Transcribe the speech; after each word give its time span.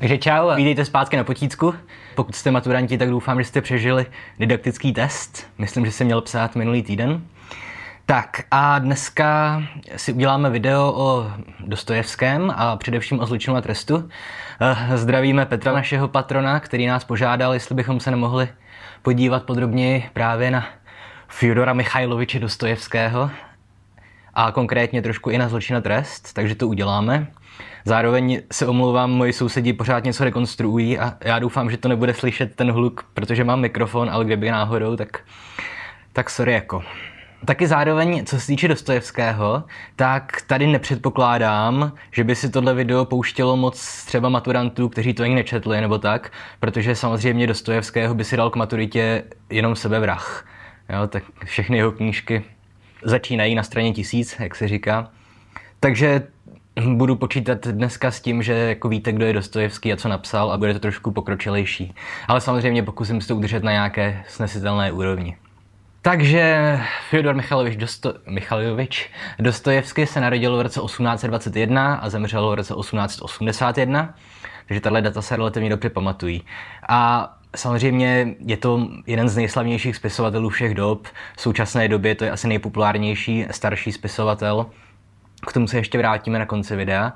Takže 0.00 0.18
čau 0.18 0.56
vítejte 0.56 0.84
zpátky 0.84 1.16
na 1.16 1.24
potícku. 1.24 1.74
Pokud 2.14 2.34
jste 2.34 2.50
maturanti, 2.50 2.98
tak 2.98 3.10
doufám, 3.10 3.38
že 3.38 3.48
jste 3.48 3.60
přežili 3.60 4.06
didaktický 4.38 4.92
test. 4.92 5.46
Myslím, 5.58 5.86
že 5.86 5.92
jsem 5.92 6.04
měl 6.04 6.20
psát 6.20 6.56
minulý 6.56 6.82
týden. 6.82 7.22
Tak 8.06 8.42
a 8.50 8.78
dneska 8.78 9.62
si 9.96 10.12
uděláme 10.12 10.50
video 10.50 10.92
o 10.96 11.30
Dostojevském 11.60 12.52
a 12.56 12.76
především 12.76 13.20
o 13.20 13.26
zločinu 13.26 13.56
a 13.56 13.60
trestu. 13.60 14.08
Eh, 14.60 14.96
zdravíme 14.96 15.46
Petra, 15.46 15.72
našeho 15.72 16.08
patrona, 16.08 16.60
který 16.60 16.86
nás 16.86 17.04
požádal, 17.04 17.54
jestli 17.54 17.74
bychom 17.74 18.00
se 18.00 18.10
nemohli 18.10 18.48
podívat 19.02 19.42
podrobněji 19.42 20.10
právě 20.12 20.50
na 20.50 20.66
Fyodora 21.28 21.72
Michajloviče 21.72 22.38
Dostojevského 22.38 23.30
a 24.34 24.52
konkrétně 24.52 25.02
trošku 25.02 25.30
i 25.30 25.38
na 25.38 25.48
zločin 25.48 25.76
a 25.76 25.80
trest, 25.80 26.32
takže 26.34 26.54
to 26.54 26.68
uděláme. 26.68 27.26
Zároveň 27.84 28.42
se 28.52 28.66
omlouvám, 28.66 29.10
moji 29.10 29.32
sousedí 29.32 29.72
pořád 29.72 30.04
něco 30.04 30.24
rekonstruují 30.24 30.98
a 30.98 31.14
já 31.24 31.38
doufám, 31.38 31.70
že 31.70 31.76
to 31.76 31.88
nebude 31.88 32.14
slyšet 32.14 32.54
ten 32.54 32.72
hluk, 32.72 33.04
protože 33.14 33.44
mám 33.44 33.60
mikrofon, 33.60 34.10
ale 34.10 34.24
kdyby 34.24 34.50
náhodou, 34.50 34.96
tak, 34.96 35.18
tak 36.12 36.30
sorry 36.30 36.52
jako. 36.52 36.82
Taky 37.44 37.66
zároveň, 37.66 38.24
co 38.24 38.40
se 38.40 38.46
týče 38.46 38.68
Dostojevského, 38.68 39.64
tak 39.96 40.42
tady 40.46 40.66
nepředpokládám, 40.66 41.92
že 42.10 42.24
by 42.24 42.34
si 42.34 42.50
tohle 42.50 42.74
video 42.74 43.04
pouštělo 43.04 43.56
moc 43.56 44.04
třeba 44.04 44.28
maturantů, 44.28 44.88
kteří 44.88 45.14
to 45.14 45.22
ani 45.22 45.34
nečetli 45.34 45.80
nebo 45.80 45.98
tak, 45.98 46.32
protože 46.60 46.94
samozřejmě 46.94 47.46
Dostojevského 47.46 48.14
by 48.14 48.24
si 48.24 48.36
dal 48.36 48.50
k 48.50 48.56
maturitě 48.56 49.22
jenom 49.50 49.76
sebevrah. 49.76 50.46
Jo, 50.88 51.06
tak 51.06 51.22
všechny 51.44 51.76
jeho 51.76 51.92
knížky 51.92 52.44
začínají 53.04 53.54
na 53.54 53.62
straně 53.62 53.92
tisíc, 53.92 54.36
jak 54.40 54.54
se 54.54 54.68
říká. 54.68 55.10
Takže 55.80 56.22
budu 56.76 57.16
počítat 57.16 57.66
dneska 57.66 58.10
s 58.10 58.20
tím, 58.20 58.42
že 58.42 58.52
jako 58.52 58.88
víte, 58.88 59.12
kdo 59.12 59.26
je 59.26 59.32
Dostojevský 59.32 59.92
a 59.92 59.96
co 59.96 60.08
napsal 60.08 60.52
a 60.52 60.58
bude 60.58 60.74
to 60.74 60.80
trošku 60.80 61.10
pokročilejší. 61.10 61.94
Ale 62.28 62.40
samozřejmě 62.40 62.82
pokusím 62.82 63.20
se 63.20 63.28
to 63.28 63.36
udržet 63.36 63.62
na 63.62 63.72
nějaké 63.72 64.24
snesitelné 64.28 64.92
úrovni. 64.92 65.36
Takže 66.02 66.78
Fyodor 67.10 67.34
Michalovič, 67.34 67.76
Dosto, 67.76 68.14
Michalovič 68.26 69.10
Dostojevský 69.38 70.06
se 70.06 70.20
narodil 70.20 70.56
v 70.56 70.60
roce 70.60 70.80
1821 70.80 71.94
a 71.94 72.10
zemřel 72.10 72.50
v 72.50 72.54
roce 72.54 72.74
1881, 72.74 74.14
takže 74.66 74.80
tahle 74.80 75.02
data 75.02 75.22
se 75.22 75.36
relativně 75.36 75.70
dobře 75.70 75.90
pamatují. 75.90 76.42
A 76.88 77.36
Samozřejmě 77.56 78.34
je 78.46 78.56
to 78.56 78.88
jeden 79.06 79.28
z 79.28 79.36
nejslavnějších 79.36 79.96
spisovatelů 79.96 80.48
všech 80.48 80.74
dob. 80.74 81.06
V 81.36 81.40
současné 81.40 81.88
době 81.88 82.14
to 82.14 82.24
je 82.24 82.30
asi 82.30 82.48
nejpopulárnější 82.48 83.46
starší 83.50 83.92
spisovatel. 83.92 84.66
K 85.46 85.52
tomu 85.52 85.68
se 85.68 85.76
ještě 85.76 85.98
vrátíme 85.98 86.38
na 86.38 86.46
konci 86.46 86.76
videa. 86.76 87.12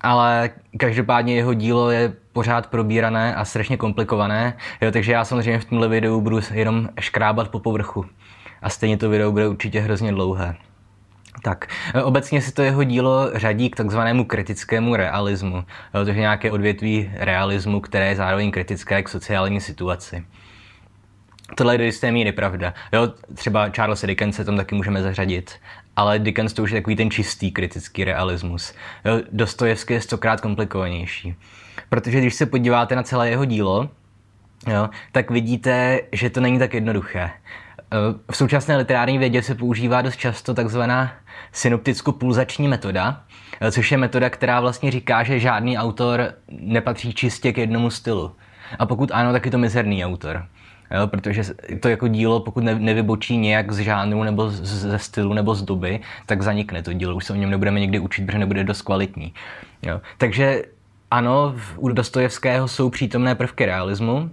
Ale 0.00 0.50
každopádně 0.78 1.34
jeho 1.34 1.54
dílo 1.54 1.90
je 1.90 2.12
pořád 2.32 2.66
probírané 2.66 3.34
a 3.34 3.44
strašně 3.44 3.76
komplikované, 3.76 4.56
jo, 4.80 4.90
takže 4.90 5.12
já 5.12 5.24
samozřejmě 5.24 5.58
v 5.58 5.64
tomhle 5.64 5.88
videu 5.88 6.20
budu 6.20 6.40
jenom 6.52 6.88
škrábat 7.00 7.48
po 7.48 7.58
povrchu. 7.58 8.06
A 8.62 8.68
stejně 8.68 8.96
to 8.96 9.10
video 9.10 9.32
bude 9.32 9.48
určitě 9.48 9.80
hrozně 9.80 10.12
dlouhé. 10.12 10.56
Tak, 11.42 11.66
obecně 12.04 12.40
se 12.40 12.54
to 12.54 12.62
jeho 12.62 12.84
dílo 12.84 13.30
řadí 13.34 13.70
k 13.70 13.76
takzvanému 13.76 14.24
kritickému 14.24 14.96
realismu, 14.96 15.64
to 15.92 15.98
je 15.98 16.14
nějaké 16.14 16.50
odvětví 16.50 17.10
realismu, 17.14 17.80
které 17.80 18.08
je 18.08 18.16
zároveň 18.16 18.50
kritické 18.50 19.02
k 19.02 19.08
sociální 19.08 19.60
situaci. 19.60 20.24
Tohle 21.56 21.74
je 21.74 21.78
do 21.78 21.84
jisté 21.84 22.12
míry 22.12 22.32
pravda. 22.32 22.74
Jo, 22.92 23.12
třeba 23.34 23.68
Charles 23.68 24.04
Dickens 24.04 24.36
se 24.36 24.44
tam 24.44 24.56
taky 24.56 24.74
můžeme 24.74 25.02
zařadit, 25.02 25.52
ale 25.96 26.18
Dickens 26.18 26.52
to 26.52 26.62
už 26.62 26.70
je 26.70 26.80
takový 26.80 26.96
ten 26.96 27.10
čistý 27.10 27.50
kritický 27.50 28.04
realismus. 28.04 28.74
Jo, 29.04 29.20
Dostojevský 29.32 29.94
je 29.94 30.00
stokrát 30.00 30.40
komplikovanější. 30.40 31.34
Protože 31.88 32.20
když 32.20 32.34
se 32.34 32.46
podíváte 32.46 32.96
na 32.96 33.02
celé 33.02 33.30
jeho 33.30 33.44
dílo, 33.44 33.90
jo, 34.68 34.90
tak 35.12 35.30
vidíte, 35.30 36.00
že 36.12 36.30
to 36.30 36.40
není 36.40 36.58
tak 36.58 36.74
jednoduché. 36.74 37.30
V 38.30 38.36
současné 38.36 38.76
literární 38.76 39.18
vědě 39.18 39.42
se 39.42 39.54
používá 39.54 40.02
dost 40.02 40.16
často 40.16 40.54
takzvaná 40.54 41.12
synopticko-pulzační 41.52 42.68
metoda, 42.68 43.24
což 43.70 43.92
je 43.92 43.98
metoda, 43.98 44.30
která 44.30 44.60
vlastně 44.60 44.90
říká, 44.90 45.22
že 45.22 45.40
žádný 45.40 45.78
autor 45.78 46.34
nepatří 46.48 47.14
čistě 47.14 47.52
k 47.52 47.58
jednomu 47.58 47.90
stylu. 47.90 48.36
A 48.78 48.86
pokud 48.86 49.10
ano, 49.12 49.32
tak 49.32 49.44
je 49.44 49.50
to 49.50 49.58
mizerný 49.58 50.04
autor. 50.04 50.46
Jo, 51.00 51.06
protože 51.06 51.42
to 51.80 51.88
jako 51.88 52.08
dílo, 52.08 52.40
pokud 52.40 52.64
nevybočí 52.64 53.36
nějak 53.36 53.72
z 53.72 53.78
žánru 53.78 54.22
nebo 54.22 54.50
ze 54.50 54.98
stylu 54.98 55.32
nebo 55.32 55.54
z 55.54 55.62
doby, 55.62 56.00
tak 56.26 56.42
zanikne 56.42 56.82
to 56.82 56.92
dílo. 56.92 57.14
Už 57.14 57.24
se 57.24 57.32
o 57.32 57.36
něm 57.36 57.50
nebudeme 57.50 57.80
někdy 57.80 57.98
učit, 57.98 58.26
protože 58.26 58.38
nebude 58.38 58.64
dost 58.64 58.82
kvalitní. 58.82 59.34
Jo. 59.82 60.00
Takže 60.18 60.62
ano, 61.10 61.54
u 61.76 61.88
Dostojevského 61.88 62.68
jsou 62.68 62.90
přítomné 62.90 63.34
prvky 63.34 63.66
realismu, 63.66 64.30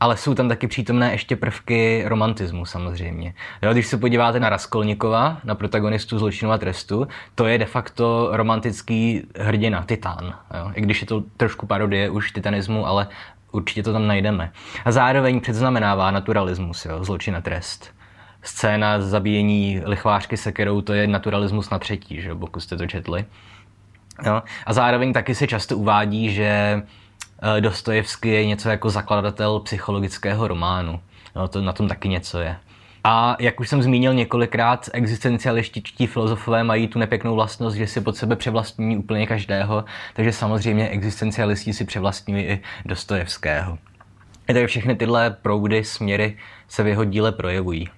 ale 0.00 0.16
jsou 0.16 0.34
tam 0.34 0.48
taky 0.48 0.66
přítomné 0.66 1.12
ještě 1.12 1.36
prvky 1.36 2.02
romantismu 2.06 2.64
samozřejmě. 2.64 3.34
Jo, 3.62 3.72
když 3.72 3.86
se 3.86 3.98
podíváte 3.98 4.40
na 4.40 4.48
Raskolnikova, 4.48 5.40
na 5.44 5.54
protagonistu 5.54 6.18
zločinu 6.18 6.52
a 6.52 6.58
trestu, 6.58 7.08
to 7.34 7.46
je 7.46 7.58
de 7.58 7.66
facto 7.66 8.28
romantický 8.32 9.22
hrdina, 9.38 9.82
titán. 9.82 10.34
Jo. 10.58 10.70
I 10.74 10.80
když 10.80 11.00
je 11.00 11.06
to 11.06 11.22
trošku 11.36 11.66
parodie 11.66 12.10
už 12.10 12.32
titanismu, 12.32 12.86
ale 12.86 13.06
určitě 13.52 13.82
to 13.82 13.92
tam 13.92 14.06
najdeme. 14.06 14.52
A 14.84 14.92
zároveň 14.92 15.40
předznamenává 15.40 16.10
naturalismus, 16.10 16.84
jo, 16.84 17.04
zločin 17.04 17.36
a 17.36 17.40
trest. 17.40 17.94
Scéna 18.42 19.00
zabíjení 19.00 19.82
lichvářky 19.84 20.36
sekerou, 20.36 20.80
to 20.80 20.92
je 20.92 21.06
naturalismus 21.06 21.70
na 21.70 21.78
třetí, 21.78 22.22
že, 22.22 22.34
pokud 22.34 22.60
jste 22.60 22.76
to 22.76 22.86
četli. 22.86 23.24
Jo. 24.26 24.42
A 24.66 24.72
zároveň 24.72 25.12
taky 25.12 25.34
se 25.34 25.46
často 25.46 25.76
uvádí, 25.76 26.34
že 26.34 26.82
Eh, 27.42 27.60
Dostojevský 27.60 28.28
je 28.28 28.46
něco 28.46 28.68
jako 28.68 28.90
zakladatel 28.90 29.60
psychologického 29.60 30.48
románu. 30.48 31.00
No, 31.36 31.48
to 31.48 31.62
na 31.62 31.72
tom 31.72 31.88
taky 31.88 32.08
něco 32.08 32.38
je. 32.38 32.56
A 33.04 33.36
jak 33.40 33.60
už 33.60 33.68
jsem 33.68 33.82
zmínil 33.82 34.14
několikrát, 34.14 34.88
existencialističtí 34.92 36.06
filozofové 36.06 36.64
mají 36.64 36.88
tu 36.88 36.98
nepěknou 36.98 37.34
vlastnost, 37.34 37.76
že 37.76 37.86
si 37.86 38.00
pod 38.00 38.16
sebe 38.16 38.36
převlastní 38.36 38.96
úplně 38.96 39.26
každého, 39.26 39.84
takže 40.14 40.32
samozřejmě 40.32 40.88
existencialisti 40.88 41.72
si 41.72 41.84
převlastňují 41.84 42.44
i 42.44 42.60
Dostojevského. 42.84 43.78
Takže 44.46 44.66
všechny 44.66 44.96
tyhle 44.96 45.30
proudy, 45.30 45.84
směry 45.84 46.36
se 46.68 46.82
v 46.82 46.86
jeho 46.86 47.04
díle 47.04 47.32
projevují. 47.32 47.88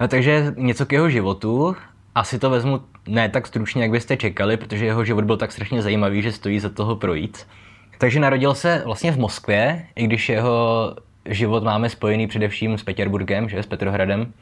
A 0.00 0.08
takže 0.08 0.54
něco 0.56 0.86
k 0.86 0.92
jeho 0.92 1.10
životu. 1.10 1.76
Asi 2.14 2.38
to 2.38 2.50
vezmu 2.50 2.80
ne 3.06 3.28
tak 3.28 3.46
stručně, 3.46 3.82
jak 3.82 3.90
byste 3.90 4.16
čekali, 4.16 4.56
protože 4.56 4.86
jeho 4.86 5.04
život 5.04 5.24
byl 5.24 5.36
tak 5.36 5.52
strašně 5.52 5.82
zajímavý, 5.82 6.22
že 6.22 6.32
stojí 6.32 6.60
za 6.60 6.68
toho 6.68 6.96
projít. 6.96 7.46
Takže 7.98 8.20
narodil 8.20 8.54
se 8.54 8.82
vlastně 8.84 9.12
v 9.12 9.18
Moskvě, 9.18 9.86
i 9.96 10.04
když 10.04 10.28
jeho 10.28 10.96
život 11.26 11.64
máme 11.64 11.88
spojený 11.88 12.26
především 12.26 12.78
s 12.78 12.82
Petěrburgem, 12.82 13.48
že, 13.48 13.62
s 13.62 13.66
Petrohradem. 13.66 14.32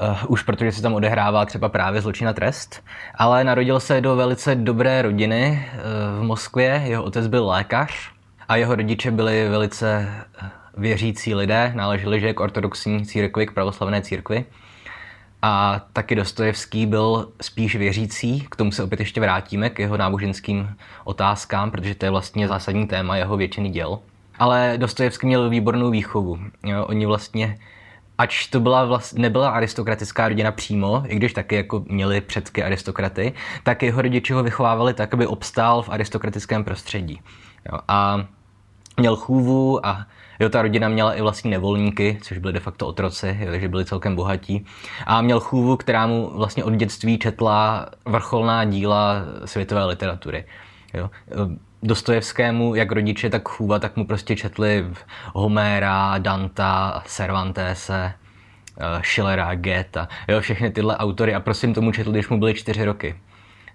Uh, 0.00 0.16
už 0.28 0.42
protože 0.42 0.72
se 0.72 0.82
tam 0.82 0.94
odehrává 0.94 1.46
třeba 1.46 1.68
právě 1.68 2.00
zločin 2.00 2.28
a 2.28 2.32
trest. 2.32 2.84
Ale 3.14 3.44
narodil 3.44 3.80
se 3.80 4.00
do 4.00 4.16
velice 4.16 4.54
dobré 4.54 5.02
rodiny 5.02 5.66
uh, 5.74 6.20
v 6.20 6.26
Moskvě. 6.26 6.82
Jeho 6.84 7.04
otec 7.04 7.26
byl 7.26 7.46
lékař 7.46 8.10
a 8.50 8.56
jeho 8.56 8.74
rodiče 8.74 9.10
byli 9.10 9.48
velice 9.48 10.08
eh, 10.42 10.50
věřící 10.76 11.34
lidé, 11.34 11.72
náleželi 11.76 12.20
že 12.20 12.32
k 12.32 12.40
ortodoxní 12.40 13.06
církvi, 13.06 13.46
k 13.46 13.52
pravoslavné 13.52 14.02
církvi. 14.02 14.44
A 15.42 15.80
taky 15.92 16.14
Dostojevský 16.14 16.86
byl 16.86 17.32
spíš 17.42 17.76
věřící, 17.76 18.46
k 18.50 18.56
tomu 18.56 18.72
se 18.72 18.82
opět 18.82 19.00
ještě 19.00 19.20
vrátíme, 19.20 19.70
k 19.70 19.78
jeho 19.78 19.96
náboženským 19.96 20.76
otázkám, 21.04 21.70
protože 21.70 21.94
to 21.94 22.06
je 22.06 22.10
vlastně 22.10 22.48
zásadní 22.48 22.86
téma 22.86 23.16
jeho 23.16 23.36
většiny 23.36 23.68
děl. 23.68 23.98
Ale 24.40 24.74
Dostojevský 24.76 25.26
měl 25.26 25.50
výbornou 25.50 25.90
výchovu. 25.90 26.38
Jo, 26.64 26.84
oni 26.84 27.06
vlastně, 27.06 27.58
ač 28.18 28.46
to 28.46 28.60
byla 28.60 28.84
vlast, 28.84 29.18
nebyla 29.18 29.50
aristokratická 29.50 30.28
rodina 30.28 30.52
přímo, 30.52 31.02
i 31.06 31.16
když 31.16 31.32
taky 31.32 31.54
jako 31.54 31.84
měli 31.86 32.20
předky 32.20 32.62
aristokraty, 32.62 33.32
tak 33.62 33.82
jeho 33.82 34.02
rodiče 34.02 34.34
ho 34.34 34.42
vychovávali 34.42 34.94
tak, 34.94 35.14
aby 35.14 35.26
obstál 35.26 35.82
v 35.82 35.88
aristokratickém 35.88 36.64
prostředí. 36.64 37.20
Jo, 37.72 37.78
a 37.88 38.24
měl 38.96 39.16
chůvu 39.16 39.86
a 39.86 40.06
Jo, 40.40 40.48
ta 40.48 40.62
rodina 40.62 40.88
měla 40.88 41.14
i 41.14 41.22
vlastní 41.22 41.50
nevolníky, 41.50 42.18
což 42.22 42.38
byly 42.38 42.52
de 42.52 42.60
facto 42.60 42.86
otroci, 42.86 43.36
jo, 43.40 43.50
takže 43.50 43.68
byli 43.68 43.84
celkem 43.84 44.16
bohatí. 44.16 44.66
A 45.06 45.22
měl 45.22 45.40
chůvu, 45.40 45.76
která 45.76 46.06
mu 46.06 46.30
vlastně 46.34 46.64
od 46.64 46.74
dětství 46.74 47.18
četla 47.18 47.86
vrcholná 48.04 48.64
díla 48.64 49.22
světové 49.44 49.84
literatury. 49.84 50.44
Jo. 50.94 51.10
Dostojevskému, 51.82 52.74
jak 52.74 52.92
rodiče, 52.92 53.30
tak 53.30 53.48
chůva, 53.48 53.78
tak 53.78 53.96
mu 53.96 54.06
prostě 54.06 54.36
četli 54.36 54.86
Homéra, 55.34 56.18
Danta, 56.18 57.02
Cervantese, 57.06 58.12
eh, 58.78 59.02
Schillera, 59.04 59.54
Goethe, 59.54 60.08
jo, 60.28 60.40
všechny 60.40 60.70
tyhle 60.70 60.96
autory 60.96 61.34
a 61.34 61.40
prosím 61.40 61.74
tomu 61.74 61.92
četl, 61.92 62.12
když 62.12 62.28
mu 62.28 62.38
byly 62.38 62.54
čtyři 62.54 62.84
roky. 62.84 63.16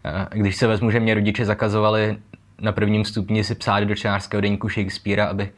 Eh, 0.06 0.28
když 0.32 0.56
se 0.56 0.68
vezmu, 0.68 0.92
že 0.92 1.00
mě 1.00 1.14
rodiče 1.14 1.46
zakazovali 1.46 2.18
na 2.62 2.72
prvním 2.72 3.06
stupni 3.06 3.44
si 3.44 3.56
psát 3.56 3.84
do 3.84 3.96
čtenářského 3.96 4.42
deníku 4.42 4.70
Shakespearea, 4.70 5.28
aby 5.28 5.52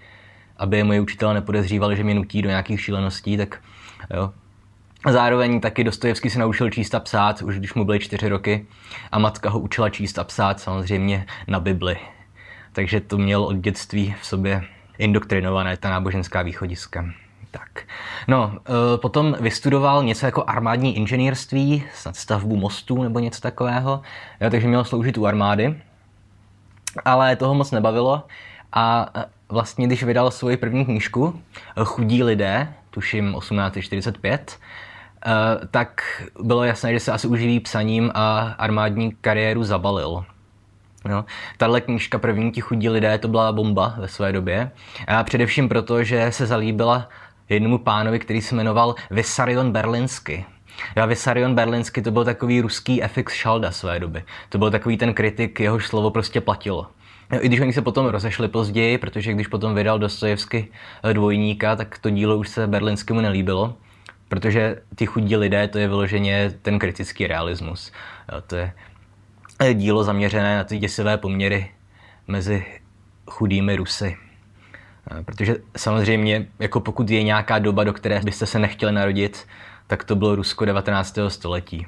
aby 0.58 0.84
moje 0.84 1.02
učitelé 1.02 1.34
nepodezřívali, 1.34 1.96
že 1.96 2.04
mě 2.04 2.16
nutí 2.16 2.42
do 2.42 2.50
nějakých 2.50 2.82
šíleností, 2.82 3.38
tak 3.38 3.62
jo. 4.14 4.34
Zároveň 5.10 5.60
taky 5.60 5.84
Dostojevský 5.84 6.30
se 6.30 6.40
naučil 6.40 6.70
číst 6.70 6.96
a 6.96 7.00
psát, 7.00 7.42
už 7.42 7.60
když 7.60 7.74
mu 7.74 7.86
byly 7.86 8.00
čtyři 8.00 8.30
roky. 8.30 8.66
A 9.12 9.20
matka 9.20 9.50
ho 9.50 9.60
učila 9.60 9.90
číst 9.90 10.20
a 10.20 10.24
psát 10.24 10.60
samozřejmě 10.60 11.26
na 11.48 11.60
Bibli. 11.60 11.98
Takže 12.78 13.02
to 13.02 13.18
měl 13.18 13.44
od 13.44 13.56
dětství 13.56 14.16
v 14.22 14.26
sobě 14.26 14.64
indoktrinované 14.98 15.78
ta 15.78 15.90
náboženská 15.90 16.42
východiska. 16.42 17.06
Tak. 17.52 17.70
No, 18.28 18.60
e, 18.96 18.98
potom 18.98 19.36
vystudoval 19.40 20.04
něco 20.04 20.26
jako 20.26 20.44
armádní 20.48 20.98
inženýrství, 20.98 21.84
snad 21.94 22.16
stavbu 22.16 22.56
mostů 22.56 23.04
nebo 23.04 23.20
něco 23.20 23.42
takového, 23.42 24.02
jo, 24.42 24.50
takže 24.50 24.68
měl 24.68 24.84
sloužit 24.84 25.18
u 25.18 25.26
armády, 25.26 25.82
ale 27.06 27.36
toho 27.36 27.54
moc 27.54 27.72
nebavilo 27.72 28.24
a 28.74 29.10
e, 29.16 29.26
vlastně, 29.50 29.88
když 29.88 30.04
vydal 30.04 30.32
svoji 30.32 30.58
první 30.58 30.86
knížku 30.86 31.42
Chudí 31.84 32.24
lidé, 32.24 32.74
tuším 32.90 33.36
1845, 33.40 34.60
Eh, 35.26 35.68
tak 35.72 36.02
bylo 36.44 36.64
jasné, 36.64 36.94
že 36.94 37.00
se 37.00 37.12
asi 37.12 37.28
uživí 37.28 37.60
psaním 37.60 38.12
a 38.14 38.56
armádní 38.58 39.12
kariéru 39.12 39.64
zabalil. 39.64 40.26
No, 41.08 41.26
tahle 41.58 41.82
knížka 41.82 42.18
První 42.18 42.52
ti 42.52 42.62
chudí 42.62 42.90
lidé 42.90 43.18
to 43.18 43.28
byla 43.28 43.52
bomba 43.52 43.96
ve 43.98 44.08
své 44.08 44.32
době. 44.32 44.72
A 45.08 45.24
především 45.24 45.70
proto, 45.70 46.04
že 46.04 46.32
se 46.32 46.46
zalíbila 46.46 47.10
jednomu 47.50 47.78
pánovi, 47.78 48.20
který 48.20 48.42
se 48.42 48.56
jmenoval 48.56 48.96
Vysarion 49.12 49.72
Berlinsky. 49.72 50.46
A 51.02 51.06
Vysarion 51.06 51.56
Berlinsky 51.56 52.02
to 52.02 52.12
byl 52.12 52.26
takový 52.26 52.62
ruský 52.62 53.02
FX 53.08 53.34
Šalda 53.34 53.72
své 53.72 54.00
doby. 54.00 54.24
To 54.50 54.58
byl 54.58 54.72
takový 54.72 54.98
ten 54.98 55.14
kritik, 55.14 55.60
jehož 55.60 55.88
slovo 55.88 56.12
prostě 56.12 56.42
platilo. 56.42 56.88
I 57.42 57.48
když 57.48 57.60
oni 57.60 57.74
se 57.74 57.82
potom 57.82 58.06
rozešli 58.06 58.48
později, 58.48 58.98
protože 58.98 59.34
když 59.34 59.48
potom 59.48 59.76
vydal 59.76 60.00
Dostojevsky 60.00 60.68
eh, 61.04 61.14
dvojníka, 61.14 61.76
tak 61.76 61.98
to 61.98 62.10
dílo 62.10 62.38
už 62.38 62.50
se 62.50 62.68
Berlinskému 62.68 63.22
nelíbilo. 63.22 63.76
Protože 64.30 64.82
ty 64.96 65.06
chudí 65.06 65.36
lidé, 65.36 65.68
to 65.68 65.78
je 65.78 65.88
vyloženě 65.88 66.54
ten 66.62 66.80
kritický 66.80 67.28
realismus. 67.28 67.92
To 68.48 68.56
je 68.56 68.72
dílo 69.74 70.04
zaměřené 70.04 70.58
na 70.58 70.64
ty 70.64 70.78
děsivé 70.78 71.18
poměry 71.18 71.72
mezi 72.28 72.66
chudými 73.30 73.76
Rusy. 73.76 74.18
Protože 75.26 75.56
samozřejmě, 75.78 76.48
jako 76.60 76.80
pokud 76.80 77.10
je 77.10 77.24
nějaká 77.24 77.60
doba, 77.60 77.84
do 77.84 77.94
které 77.94 78.20
byste 78.20 78.46
se 78.46 78.60
nechtěli 78.60 78.92
narodit, 78.92 79.48
tak 79.88 80.04
to 80.04 80.16
bylo 80.16 80.36
Rusko 80.36 80.66
19. 80.66 81.20
století. 81.28 81.88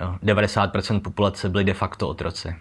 Jo, 0.00 0.14
90% 0.22 1.00
populace 1.00 1.48
byly 1.48 1.64
de 1.64 1.74
facto 1.74 2.08
otroci. 2.08 2.56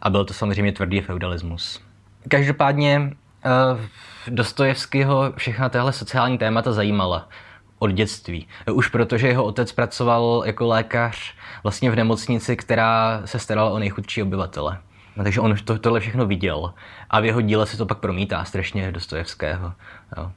A 0.00 0.10
byl 0.10 0.24
to 0.24 0.34
samozřejmě 0.34 0.72
tvrdý 0.72 1.00
feudalismus. 1.00 1.80
Každopádně 2.28 2.98
uh, 3.00 3.80
Dostojevského 4.28 5.32
všechna 5.36 5.68
téhle 5.68 5.92
sociální 5.92 6.38
témata 6.38 6.72
zajímala 6.72 7.28
od 7.78 7.92
dětství. 7.92 8.46
Už 8.72 8.88
protože 8.88 9.28
jeho 9.28 9.44
otec 9.44 9.72
pracoval 9.72 10.42
jako 10.46 10.66
lékař 10.66 11.34
vlastně 11.62 11.90
v 11.90 11.96
nemocnici, 11.96 12.56
která 12.56 13.22
se 13.24 13.38
starala 13.38 13.70
o 13.70 13.78
nejchudší 13.78 14.22
obyvatele. 14.22 14.78
No, 15.16 15.24
takže 15.24 15.40
on 15.40 15.56
to, 15.64 15.78
tohle 15.78 16.00
všechno 16.00 16.26
viděl. 16.26 16.74
A 17.10 17.20
v 17.20 17.24
jeho 17.24 17.40
díle 17.40 17.66
se 17.66 17.76
to 17.76 17.86
pak 17.86 17.98
promítá 17.98 18.44
strašně 18.44 18.92
Dostojevského. 18.92 19.72
Jo. 20.16 20.32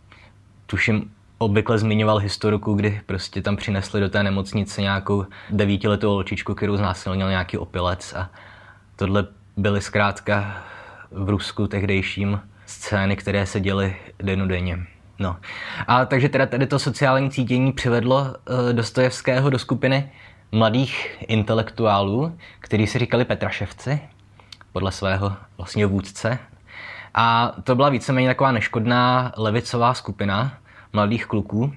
Tuším, 0.65 1.11
obvykle 1.38 1.77
zmiňoval 1.77 2.17
historiku, 2.17 2.73
kdy 2.73 3.01
prostě 3.05 3.41
tam 3.41 3.55
přinesli 3.55 4.01
do 4.01 4.09
té 4.09 4.23
nemocnice 4.23 4.81
nějakou 4.81 5.25
devítiletou 5.49 6.09
holčičku, 6.09 6.55
kterou 6.55 6.77
znásilnil 6.77 7.29
nějaký 7.29 7.57
opilec 7.57 8.13
a 8.13 8.29
tohle 8.95 9.27
byly 9.57 9.81
zkrátka 9.81 10.63
v 11.11 11.29
Rusku 11.29 11.67
tehdejším 11.67 12.41
scény, 12.65 13.15
které 13.15 13.45
se 13.45 13.59
děly 13.59 13.95
denodenně. 14.19 14.79
No. 15.21 15.38
A 15.88 16.06
takže 16.06 16.29
teda 16.29 16.45
tady 16.45 16.68
to 16.68 16.79
sociální 16.79 17.31
cítění 17.31 17.71
přivedlo 17.71 18.21
uh, 18.21 18.73
Dostojevského 18.73 19.50
do 19.50 19.59
skupiny 19.59 20.12
mladých 20.51 21.23
intelektuálů, 21.27 22.38
kteří 22.59 22.88
se 22.88 23.00
říkali 23.00 23.25
Petraševci, 23.25 24.00
podle 24.71 24.91
svého 24.91 25.33
vlastního 25.57 25.89
vůdce. 25.89 26.39
A 27.13 27.56
to 27.63 27.75
byla 27.75 27.89
víceméně 27.89 28.27
taková 28.27 28.51
neškodná 28.51 29.31
levicová 29.38 29.94
skupina 29.94 30.53
mladých 30.94 31.25
kluků, 31.25 31.74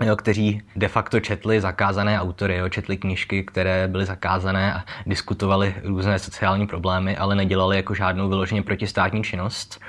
jo, 0.00 0.16
kteří 0.16 0.62
de 0.76 0.88
facto 0.88 1.20
četli 1.20 1.60
zakázané 1.60 2.20
autory, 2.20 2.56
jo, 2.56 2.68
četli 2.68 2.96
knížky, 2.96 3.44
které 3.44 3.88
byly 3.88 4.06
zakázané 4.06 4.74
a 4.74 4.84
diskutovali 5.06 5.74
různé 5.84 6.18
sociální 6.18 6.66
problémy, 6.66 7.16
ale 7.16 7.34
nedělali 7.34 7.76
jako 7.76 7.94
žádnou 7.94 8.28
vyloženě 8.28 8.62
protistátní 8.62 9.24
činnost. 9.24 9.80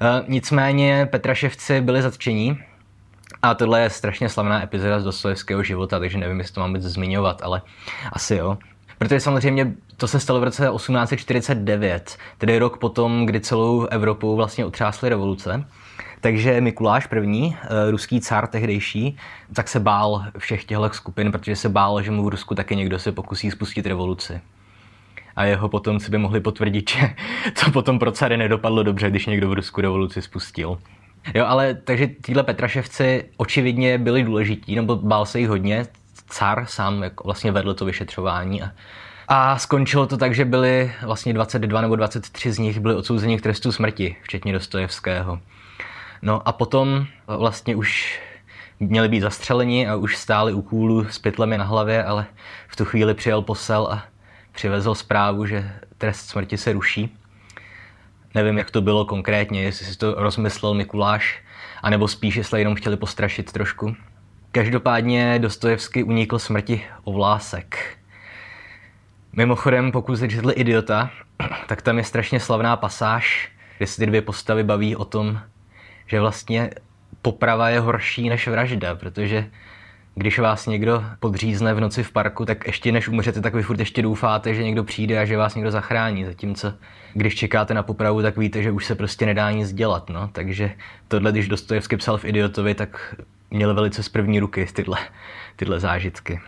Eh, 0.00 0.24
nicméně 0.28 1.08
Petraševci 1.10 1.80
byli 1.80 2.02
zatčení 2.02 2.58
a 3.42 3.54
tohle 3.54 3.80
je 3.80 3.90
strašně 3.90 4.28
slavná 4.28 4.62
epizoda 4.62 5.00
z 5.00 5.04
Dostojevského 5.04 5.62
života, 5.62 5.98
takže 5.98 6.18
nevím, 6.18 6.38
jestli 6.38 6.54
to 6.54 6.60
mám 6.60 6.72
být 6.72 6.82
zmiňovat, 6.82 7.42
ale 7.42 7.62
asi 8.12 8.34
jo. 8.34 8.58
Protože 8.98 9.20
samozřejmě 9.20 9.72
to 9.96 10.08
se 10.08 10.20
stalo 10.20 10.40
v 10.40 10.44
roce 10.44 10.70
1849, 10.76 12.16
tedy 12.38 12.58
rok 12.58 12.78
potom, 12.78 13.26
kdy 13.26 13.40
celou 13.40 13.86
Evropou 13.86 14.36
vlastně 14.36 14.64
otřásly 14.64 15.08
revoluce. 15.08 15.64
Takže 16.26 16.60
Mikuláš 16.60 17.08
I, 17.22 17.54
eh, 17.54 17.90
ruský 17.90 18.20
car 18.20 18.46
tehdejší, 18.46 19.16
tak 19.54 19.68
se 19.68 19.80
bál 19.80 20.24
všech 20.38 20.64
těchto 20.64 20.90
skupin, 20.92 21.32
protože 21.32 21.56
se 21.56 21.68
bál, 21.68 22.02
že 22.02 22.10
mu 22.10 22.24
v 22.24 22.28
Rusku 22.28 22.54
taky 22.54 22.76
někdo 22.76 22.98
se 22.98 23.12
pokusí 23.12 23.50
spustit 23.50 23.86
revoluci 23.86 24.40
a 25.36 25.44
jeho 25.44 25.68
potomci 25.68 26.10
by 26.10 26.18
mohli 26.18 26.40
potvrdit, 26.40 26.90
že 26.90 27.14
to 27.64 27.70
potom 27.70 27.98
pro 27.98 28.12
cary 28.12 28.36
nedopadlo 28.36 28.82
dobře, 28.82 29.10
když 29.10 29.26
někdo 29.26 29.48
v 29.48 29.52
Rusku 29.52 29.80
revoluci 29.80 30.22
spustil. 30.22 30.78
Jo, 31.34 31.46
ale 31.46 31.74
takže 31.74 32.06
tíhle 32.06 32.42
Petraševci 32.42 33.24
očividně 33.36 33.98
byli 33.98 34.22
důležití, 34.22 34.74
nebo 34.74 34.96
bál 34.96 35.26
se 35.26 35.40
jich 35.40 35.48
hodně. 35.48 35.86
Car 36.28 36.66
sám 36.68 37.02
jako 37.02 37.24
vlastně 37.24 37.52
vedl 37.52 37.74
to 37.74 37.84
vyšetřování 37.84 38.62
a, 38.62 38.70
a 39.28 39.58
skončilo 39.58 40.06
to 40.06 40.16
tak, 40.16 40.34
že 40.34 40.44
byli 40.44 40.92
vlastně 41.02 41.32
22 41.32 41.80
nebo 41.80 41.96
23 41.96 42.52
z 42.52 42.58
nich 42.58 42.80
byli 42.80 42.94
odsouzeni 42.94 43.38
k 43.38 43.42
trestu 43.42 43.72
smrti, 43.72 44.16
včetně 44.22 44.52
Dostojevského. 44.52 45.40
No 46.22 46.48
a 46.48 46.52
potom 46.52 47.06
vlastně 47.26 47.76
už 47.76 48.20
měli 48.80 49.08
být 49.08 49.20
zastřeleni 49.20 49.88
a 49.88 49.96
už 49.96 50.16
stáli 50.16 50.52
u 50.52 50.62
kůlu 50.62 51.04
s 51.04 51.18
pytlemi 51.18 51.58
na 51.58 51.64
hlavě, 51.64 52.04
ale 52.04 52.26
v 52.68 52.76
tu 52.76 52.84
chvíli 52.84 53.14
přijel 53.14 53.42
posel 53.42 53.88
a 53.92 54.04
přivezl 54.52 54.94
zprávu, 54.94 55.46
že 55.46 55.72
trest 55.98 56.28
smrti 56.28 56.58
se 56.58 56.72
ruší. 56.72 57.16
Nevím, 58.34 58.58
jak 58.58 58.70
to 58.70 58.80
bylo 58.80 59.04
konkrétně, 59.04 59.62
jestli 59.62 59.86
si 59.86 59.98
to 59.98 60.14
rozmyslel 60.14 60.74
Mikuláš, 60.74 61.42
anebo 61.82 62.08
spíš, 62.08 62.36
jestli 62.36 62.60
jenom 62.60 62.74
chtěli 62.74 62.96
postrašit 62.96 63.52
trošku. 63.52 63.96
Každopádně 64.52 65.38
Dostojevsky 65.38 66.02
unikl 66.02 66.38
smrti 66.38 66.84
o 67.04 67.12
vlásek. 67.12 67.98
Mimochodem, 69.32 69.92
pokud 69.92 70.16
jste 70.16 70.28
četli 70.28 70.54
Idiota, 70.54 71.10
tak 71.66 71.82
tam 71.82 71.98
je 71.98 72.04
strašně 72.04 72.40
slavná 72.40 72.76
pasáž, 72.76 73.52
kde 73.78 73.86
se 73.86 73.96
ty 73.96 74.06
dvě 74.06 74.22
postavy 74.22 74.62
baví 74.62 74.96
o 74.96 75.04
tom, 75.04 75.40
že 76.06 76.20
vlastně 76.20 76.70
poprava 77.22 77.68
je 77.68 77.80
horší 77.80 78.28
než 78.28 78.48
vražda, 78.48 78.94
protože 78.94 79.50
když 80.14 80.38
vás 80.38 80.66
někdo 80.66 81.04
podřízne 81.20 81.74
v 81.74 81.80
noci 81.80 82.02
v 82.02 82.12
parku, 82.12 82.44
tak 82.44 82.66
ještě 82.66 82.92
než 82.92 83.08
umřete, 83.08 83.40
tak 83.40 83.54
vy 83.54 83.62
furt 83.62 83.80
ještě 83.80 84.02
doufáte, 84.02 84.54
že 84.54 84.64
někdo 84.64 84.84
přijde 84.84 85.18
a 85.18 85.24
že 85.24 85.36
vás 85.36 85.54
někdo 85.54 85.70
zachrání. 85.70 86.24
Zatímco 86.24 86.72
když 87.16 87.34
čekáte 87.34 87.74
na 87.74 87.82
popravu, 87.82 88.22
tak 88.22 88.36
víte, 88.36 88.62
že 88.62 88.70
už 88.70 88.86
se 88.86 88.94
prostě 88.94 89.26
nedá 89.26 89.50
nic 89.50 89.72
dělat. 89.72 90.10
No? 90.10 90.28
Takže 90.32 90.72
tohle, 91.08 91.32
když 91.32 91.48
Dostojevsky 91.48 91.96
psal 91.96 92.18
v 92.18 92.24
Idiotovi, 92.24 92.74
tak 92.74 93.14
měl 93.50 93.74
velice 93.74 94.02
z 94.02 94.08
první 94.08 94.40
ruky 94.40 94.66
tyhle, 94.72 94.98
tyhle 95.56 95.80
zážitky. 95.80 96.40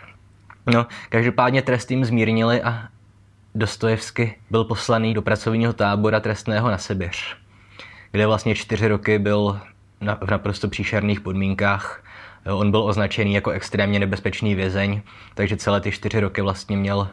No, 0.66 0.86
každopádně 1.08 1.62
trest 1.62 1.90
jim 1.90 2.04
zmírnili 2.04 2.62
a 2.62 2.88
Dostojevsky 3.54 4.34
byl 4.50 4.64
poslaný 4.64 5.14
do 5.14 5.22
pracovního 5.22 5.72
tábora 5.72 6.20
trestného 6.20 6.70
na 6.70 6.78
Sibiř, 6.78 7.36
kde 8.10 8.26
vlastně 8.26 8.54
čtyři 8.54 8.88
roky 8.88 9.18
byl 9.18 9.60
v 10.20 10.30
naprosto 10.30 10.68
příšerných 10.68 11.20
podmínkách 11.20 12.02
On 12.54 12.70
byl 12.70 12.82
označený 12.82 13.34
jako 13.34 13.50
extrémně 13.50 13.98
nebezpečný 13.98 14.54
vězeň, 14.54 15.00
takže 15.34 15.56
celé 15.56 15.80
ty 15.80 15.92
čtyři 15.92 16.20
roky 16.20 16.42
vlastně 16.42 16.76
měl 16.76 17.08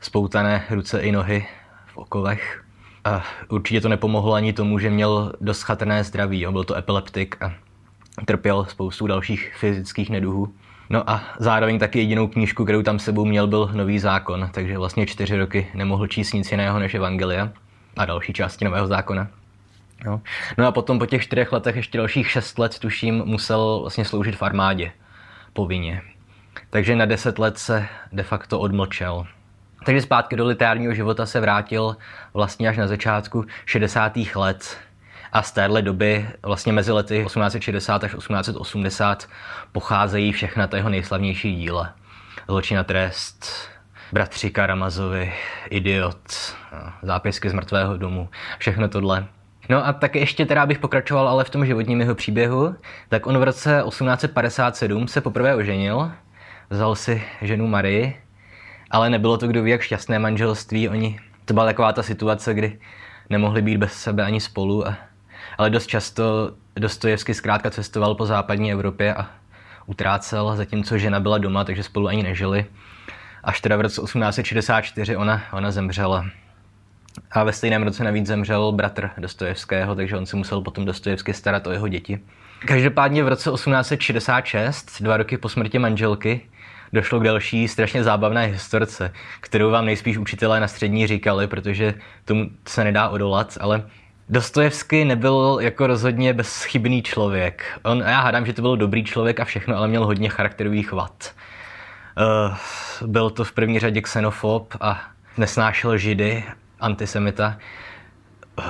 spoutané 0.00 0.64
ruce 0.70 1.00
i 1.00 1.12
nohy 1.12 1.46
v 1.86 1.96
okovech. 1.98 2.64
A 3.04 3.24
určitě 3.48 3.80
to 3.80 3.88
nepomohlo 3.88 4.32
ani 4.32 4.52
tomu, 4.52 4.78
že 4.78 4.90
měl 4.90 5.32
dost 5.40 5.62
chatrné 5.62 6.04
zdraví. 6.04 6.46
On 6.46 6.52
byl 6.52 6.64
to 6.64 6.76
epileptik 6.76 7.42
a 7.42 7.54
trpěl 8.24 8.64
spoustu 8.64 9.06
dalších 9.06 9.54
fyzických 9.56 10.10
neduhů. 10.10 10.54
No 10.90 11.10
a 11.10 11.22
zároveň 11.38 11.78
taky 11.78 11.98
jedinou 11.98 12.26
knížku, 12.26 12.64
kterou 12.64 12.82
tam 12.82 12.98
sebou 12.98 13.24
měl, 13.24 13.46
byl 13.46 13.70
Nový 13.74 13.98
zákon, 13.98 14.48
takže 14.52 14.78
vlastně 14.78 15.06
čtyři 15.06 15.36
roky 15.36 15.66
nemohl 15.74 16.06
číst 16.06 16.32
nic 16.32 16.50
jiného 16.50 16.78
než 16.78 16.94
Evangelia 16.94 17.52
a 17.96 18.04
další 18.04 18.32
části 18.32 18.64
Nového 18.64 18.86
zákona. 18.86 19.28
No. 20.04 20.20
no 20.58 20.66
a 20.66 20.72
potom 20.72 20.98
po 20.98 21.06
těch 21.06 21.22
čtyřech 21.22 21.52
letech 21.52 21.76
ještě 21.76 21.98
dalších 21.98 22.30
šest 22.30 22.58
let, 22.58 22.78
tuším, 22.78 23.22
musel 23.24 23.78
vlastně 23.80 24.04
sloužit 24.04 24.36
v 24.36 24.42
armádě 24.42 24.92
povinně. 25.52 26.02
Takže 26.70 26.96
na 26.96 27.04
deset 27.04 27.38
let 27.38 27.58
se 27.58 27.86
de 28.12 28.22
facto 28.22 28.60
odmlčel. 28.60 29.26
Takže 29.84 30.02
zpátky 30.02 30.36
do 30.36 30.46
literárního 30.46 30.94
života 30.94 31.26
se 31.26 31.40
vrátil 31.40 31.96
vlastně 32.34 32.68
až 32.68 32.76
na 32.76 32.86
začátku 32.86 33.44
60. 33.66 34.16
let. 34.34 34.78
A 35.32 35.42
z 35.42 35.52
téhle 35.52 35.82
doby, 35.82 36.28
vlastně 36.42 36.72
mezi 36.72 36.92
lety 36.92 37.24
1860 37.24 38.04
až 38.04 38.10
1880, 38.10 39.28
pocházejí 39.72 40.32
všechna 40.32 40.66
ta 40.66 40.76
jeho 40.76 40.88
nejslavnější 40.88 41.56
díla. 41.56 41.92
Zločina 42.48 42.84
trest, 42.84 43.68
bratři 44.12 44.50
Karamazovi, 44.50 45.34
idiot, 45.70 46.56
zápisky 47.02 47.50
z 47.50 47.52
mrtvého 47.52 47.96
domu, 47.96 48.28
všechno 48.58 48.88
tohle. 48.88 49.26
No 49.68 49.86
a 49.86 49.92
tak 49.92 50.14
ještě 50.14 50.46
teda 50.46 50.66
bych 50.66 50.78
pokračoval 50.78 51.28
ale 51.28 51.44
v 51.44 51.50
tom 51.50 51.66
životním 51.66 52.00
jeho 52.00 52.14
příběhu, 52.14 52.74
tak 53.08 53.26
on 53.26 53.38
v 53.38 53.42
roce 53.42 53.82
1857 53.88 55.08
se 55.08 55.20
poprvé 55.20 55.54
oženil, 55.54 56.10
vzal 56.70 56.94
si 56.94 57.22
ženu 57.42 57.66
Marii, 57.66 58.16
ale 58.90 59.10
nebylo 59.10 59.38
to 59.38 59.48
kdo 59.48 59.62
ví 59.62 59.70
jak 59.70 59.82
šťastné 59.82 60.18
manželství, 60.18 60.88
oni, 60.88 61.20
to 61.44 61.54
byla 61.54 61.66
taková 61.66 61.92
ta 61.92 62.02
situace, 62.02 62.54
kdy 62.54 62.78
nemohli 63.30 63.62
být 63.62 63.76
bez 63.76 63.92
sebe 63.92 64.24
ani 64.24 64.40
spolu, 64.40 64.88
a, 64.88 64.96
ale 65.58 65.70
dost 65.70 65.86
často 65.86 66.52
Dostojevsky 66.78 67.34
zkrátka 67.34 67.70
cestoval 67.70 68.14
po 68.14 68.26
západní 68.26 68.72
Evropě 68.72 69.14
a 69.14 69.30
utrácel, 69.86 70.56
zatímco 70.56 70.98
žena 70.98 71.20
byla 71.20 71.38
doma, 71.38 71.64
takže 71.64 71.82
spolu 71.82 72.08
ani 72.08 72.22
nežili. 72.22 72.66
Až 73.44 73.60
teda 73.60 73.76
v 73.76 73.80
roce 73.80 74.00
1864 74.00 75.16
ona, 75.16 75.42
ona 75.52 75.70
zemřela. 75.70 76.26
A 77.30 77.44
ve 77.44 77.52
stejném 77.52 77.82
roce 77.82 78.04
navíc 78.04 78.26
zemřel 78.26 78.72
bratr 78.72 79.10
Dostojevského, 79.18 79.94
takže 79.94 80.16
on 80.16 80.26
se 80.26 80.36
musel 80.36 80.60
potom 80.60 80.84
Dostojevsky 80.84 81.34
starat 81.34 81.66
o 81.66 81.70
jeho 81.70 81.88
děti. 81.88 82.20
Každopádně 82.66 83.24
v 83.24 83.28
roce 83.28 83.50
1866, 83.50 85.02
dva 85.02 85.16
roky 85.16 85.38
po 85.38 85.48
smrti 85.48 85.78
manželky, 85.78 86.40
došlo 86.92 87.20
k 87.20 87.24
další 87.24 87.68
strašně 87.68 88.04
zábavné 88.04 88.46
historce, 88.46 89.12
kterou 89.40 89.70
vám 89.70 89.86
nejspíš 89.86 90.18
učitelé 90.18 90.60
na 90.60 90.68
střední 90.68 91.06
říkali, 91.06 91.46
protože 91.46 91.94
tomu 92.24 92.50
se 92.66 92.84
nedá 92.84 93.08
odolat, 93.08 93.58
ale 93.60 93.84
Dostojevsky 94.30 95.04
nebyl 95.04 95.58
jako 95.60 95.86
rozhodně 95.86 96.32
bezchybný 96.32 97.02
člověk. 97.02 97.64
On, 97.82 97.98
já 97.98 98.20
hádám, 98.20 98.46
že 98.46 98.52
to 98.52 98.62
byl 98.62 98.76
dobrý 98.76 99.04
člověk 99.04 99.40
a 99.40 99.44
všechno, 99.44 99.76
ale 99.76 99.88
měl 99.88 100.06
hodně 100.06 100.28
charakterových 100.28 100.92
vad. 100.92 101.34
Uh, 102.18 102.56
byl 103.08 103.30
to 103.30 103.44
v 103.44 103.52
první 103.52 103.78
řadě 103.78 104.00
xenofob 104.00 104.74
a 104.80 105.00
nesnášel 105.36 105.98
židy, 105.98 106.44
antisemita. 106.80 107.58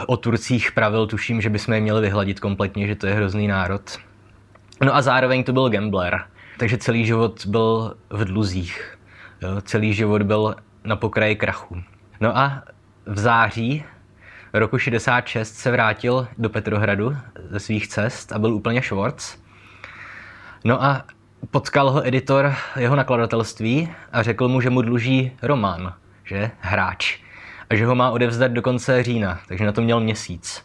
O 0.06 0.16
Turcích 0.16 0.72
pravil, 0.72 1.06
tuším, 1.06 1.40
že 1.40 1.50
bychom 1.50 1.74
je 1.74 1.80
měli 1.80 2.00
vyhladit 2.00 2.40
kompletně, 2.40 2.86
že 2.86 2.94
to 2.94 3.06
je 3.06 3.14
hrozný 3.14 3.48
národ. 3.48 3.98
No 4.84 4.96
a 4.96 5.02
zároveň 5.02 5.44
to 5.44 5.52
byl 5.52 5.68
gambler, 5.68 6.24
takže 6.58 6.78
celý 6.78 7.06
život 7.06 7.46
byl 7.46 7.96
v 8.10 8.24
dluzích. 8.24 8.98
Jo, 9.42 9.60
celý 9.60 9.94
život 9.94 10.22
byl 10.22 10.56
na 10.84 10.96
pokraji 10.96 11.36
krachu. 11.36 11.82
No 12.20 12.38
a 12.38 12.62
v 13.06 13.18
září 13.18 13.84
roku 14.52 14.78
66 14.78 15.54
se 15.54 15.70
vrátil 15.70 16.28
do 16.38 16.50
Petrohradu 16.50 17.16
ze 17.50 17.60
svých 17.60 17.88
cest 17.88 18.32
a 18.32 18.38
byl 18.38 18.54
úplně 18.54 18.82
švorc. 18.82 19.38
No 20.64 20.82
a 20.84 21.04
potkal 21.50 21.90
ho 21.90 22.06
editor 22.06 22.54
jeho 22.76 22.96
nakladatelství 22.96 23.88
a 24.12 24.22
řekl 24.22 24.48
mu, 24.48 24.60
že 24.60 24.70
mu 24.70 24.82
dluží 24.82 25.32
román, 25.42 25.94
že 26.24 26.50
hráč, 26.60 27.18
a 27.70 27.74
že 27.74 27.86
ho 27.86 27.94
má 27.94 28.10
odevzdat 28.10 28.52
do 28.52 28.62
konce 28.62 29.02
října, 29.02 29.40
takže 29.48 29.66
na 29.66 29.72
to 29.72 29.82
měl 29.82 30.00
měsíc. 30.00 30.64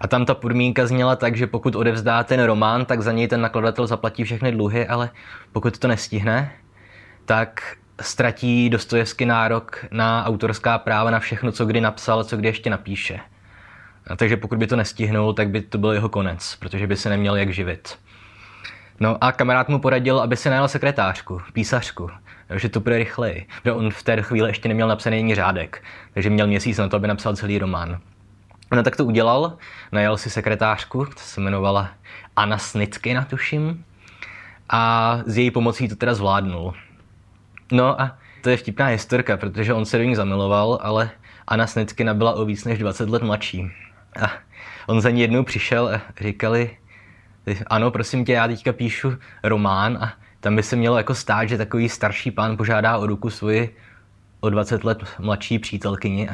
A 0.00 0.08
tam 0.08 0.24
ta 0.24 0.34
podmínka 0.34 0.86
zněla 0.86 1.16
tak, 1.16 1.36
že 1.36 1.46
pokud 1.46 1.76
odevzdá 1.76 2.24
ten 2.24 2.44
román, 2.44 2.84
tak 2.84 3.02
za 3.02 3.12
něj 3.12 3.28
ten 3.28 3.40
nakladatel 3.40 3.86
zaplatí 3.86 4.24
všechny 4.24 4.52
dluhy, 4.52 4.86
ale 4.86 5.10
pokud 5.52 5.78
to 5.78 5.88
nestihne, 5.88 6.52
tak 7.24 7.76
ztratí 8.00 8.70
Dostojevsky 8.70 9.26
nárok 9.26 9.84
na 9.90 10.24
autorská 10.24 10.78
práva 10.78 11.10
na 11.10 11.18
všechno, 11.18 11.52
co 11.52 11.66
kdy 11.66 11.80
napsal, 11.80 12.24
co 12.24 12.36
kdy 12.36 12.48
ještě 12.48 12.70
napíše. 12.70 13.20
A 14.06 14.16
takže 14.16 14.36
pokud 14.36 14.58
by 14.58 14.66
to 14.66 14.76
nestihnul, 14.76 15.32
tak 15.32 15.48
by 15.48 15.60
to 15.60 15.78
byl 15.78 15.92
jeho 15.92 16.08
konec, 16.08 16.56
protože 16.60 16.86
by 16.86 16.96
se 16.96 17.08
neměl 17.08 17.36
jak 17.36 17.50
živit. 17.50 17.98
No 19.00 19.24
a 19.24 19.32
kamarád 19.32 19.68
mu 19.68 19.78
poradil, 19.78 20.20
aby 20.20 20.36
se 20.36 20.50
najal 20.50 20.68
sekretářku, 20.68 21.42
písařku, 21.52 22.10
že 22.54 22.68
to 22.68 22.80
bude 22.80 22.98
rychleji. 22.98 23.46
Že 23.64 23.72
on 23.72 23.90
v 23.90 24.02
té 24.02 24.22
chvíli 24.22 24.50
ještě 24.50 24.68
neměl 24.68 24.88
napsaný 24.88 25.18
ani 25.18 25.34
řádek, 25.34 25.84
takže 26.14 26.30
měl 26.30 26.46
měsíc 26.46 26.78
na 26.78 26.88
to, 26.88 26.96
aby 26.96 27.08
napsal 27.08 27.36
celý 27.36 27.58
román. 27.58 28.00
No 28.72 28.82
tak 28.82 28.96
to 28.96 29.04
udělal, 29.04 29.56
najal 29.92 30.16
si 30.16 30.30
sekretářku, 30.30 31.04
ta 31.04 31.16
se 31.16 31.40
jmenovala 31.40 31.90
Anna 32.36 32.58
Snitsky, 32.58 33.16
tuším, 33.30 33.84
a 34.68 35.18
s 35.26 35.38
její 35.38 35.50
pomocí 35.50 35.88
to 35.88 35.96
teda 35.96 36.14
zvládnul. 36.14 36.74
No 37.72 38.00
a 38.00 38.18
to 38.42 38.50
je 38.50 38.56
vtipná 38.56 38.86
historka, 38.86 39.36
protože 39.36 39.74
on 39.74 39.84
se 39.84 39.98
do 39.98 40.04
ní 40.04 40.14
zamiloval, 40.14 40.78
ale 40.82 41.10
Anna 41.46 41.66
Snitsky 41.66 42.04
byla 42.04 42.32
o 42.32 42.44
víc 42.44 42.64
než 42.64 42.78
20 42.78 43.08
let 43.08 43.22
mladší. 43.22 43.70
A 44.22 44.30
on 44.86 45.00
za 45.00 45.10
ní 45.10 45.20
jednou 45.20 45.42
přišel 45.42 45.88
a 45.88 46.00
říkali, 46.20 46.76
ano, 47.66 47.90
prosím 47.90 48.24
tě, 48.24 48.32
já 48.32 48.48
teďka 48.48 48.72
píšu 48.72 49.16
román 49.42 49.98
a 50.00 50.12
tam 50.40 50.56
by 50.56 50.62
se 50.62 50.76
mělo 50.76 50.96
jako 50.96 51.14
stát, 51.14 51.48
že 51.48 51.58
takový 51.58 51.88
starší 51.88 52.30
pán 52.30 52.56
požádá 52.56 52.98
o 52.98 53.06
ruku 53.06 53.30
svoji 53.30 53.76
o 54.40 54.50
20 54.50 54.84
let 54.84 55.04
mladší 55.18 55.58
přítelkyni. 55.58 56.28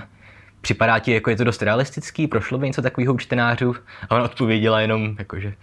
Připadá 0.60 0.98
ti, 0.98 1.12
jako 1.12 1.30
je 1.30 1.36
to 1.36 1.44
dost 1.44 1.62
realistický, 1.62 2.26
prošlo 2.26 2.58
by 2.58 2.66
něco 2.66 2.82
takového 2.82 3.14
u 3.14 3.18
čtenářů? 3.18 3.76
A 4.08 4.14
ona 4.14 4.24
odpověděla 4.24 4.80
jenom, 4.80 5.16
jako, 5.18 5.40
že, 5.40 5.54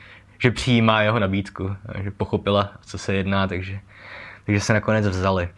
přijímá 0.51 1.01
jeho 1.01 1.19
nabídku, 1.19 1.75
že 2.03 2.11
pochopila, 2.11 2.71
co 2.85 2.97
se 2.97 3.13
jedná, 3.13 3.47
takže 3.47 3.79
takže 4.45 4.61
se 4.61 4.73
nakonec 4.73 5.07
vzali. 5.07 5.49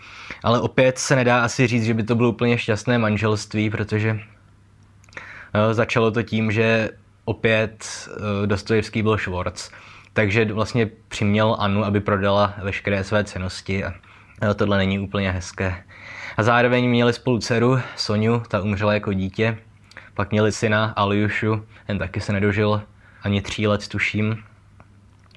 Ale 0.43 0.61
opět 0.61 0.97
se 0.97 1.15
nedá 1.15 1.43
asi 1.43 1.67
říct, 1.67 1.83
že 1.83 1.93
by 1.93 2.03
to 2.03 2.15
bylo 2.15 2.29
úplně 2.29 2.57
šťastné 2.57 2.97
manželství, 2.97 3.69
protože 3.69 4.19
eh, 5.53 5.73
začalo 5.73 6.11
to 6.11 6.23
tím, 6.23 6.51
že 6.51 6.89
opět 7.25 7.85
eh, 8.43 8.47
Dostojevský 8.47 9.03
byl 9.03 9.17
Schwarz, 9.17 9.71
takže 10.13 10.45
vlastně 10.45 10.89
přiměl 11.07 11.57
Anu, 11.59 11.85
aby 11.85 11.99
prodala 11.99 12.53
veškeré 12.63 13.03
své 13.03 13.23
cenosti 13.23 13.83
a 13.83 13.93
tohle 14.55 14.77
není 14.77 14.99
úplně 14.99 15.31
hezké. 15.31 15.83
A 16.37 16.43
zároveň 16.43 16.89
měli 16.89 17.13
spolu 17.13 17.39
dceru 17.39 17.79
Soniu, 17.95 18.43
ta 18.47 18.61
umřela 18.61 18.93
jako 18.93 19.13
dítě, 19.13 19.57
pak 20.13 20.31
měli 20.31 20.51
syna 20.51 20.93
Aljušu, 20.95 21.65
ten 21.87 21.97
taky 21.97 22.21
se 22.21 22.33
nedožil 22.33 22.81
ani 23.23 23.41
tří 23.41 23.67
let, 23.67 23.87
tuším. 23.87 24.43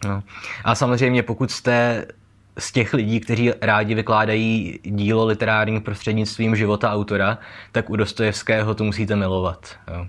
No. 0.05 0.23
A 0.65 0.75
samozřejmě 0.75 1.23
pokud 1.23 1.51
jste 1.51 2.07
z 2.59 2.73
těch 2.73 2.95
lidí, 2.95 3.21
kteří 3.21 3.53
rádi 3.61 3.95
vykládají 3.95 4.79
dílo 4.83 5.27
literární 5.27 5.81
prostřednictvím 5.81 6.57
života 6.57 6.93
autora, 6.93 7.39
tak 7.73 7.91
u 7.91 7.97
Dostojevského 7.97 8.75
to 8.75 8.85
musíte 8.85 9.17
milovat. 9.17 9.77
Jo. 9.95 10.07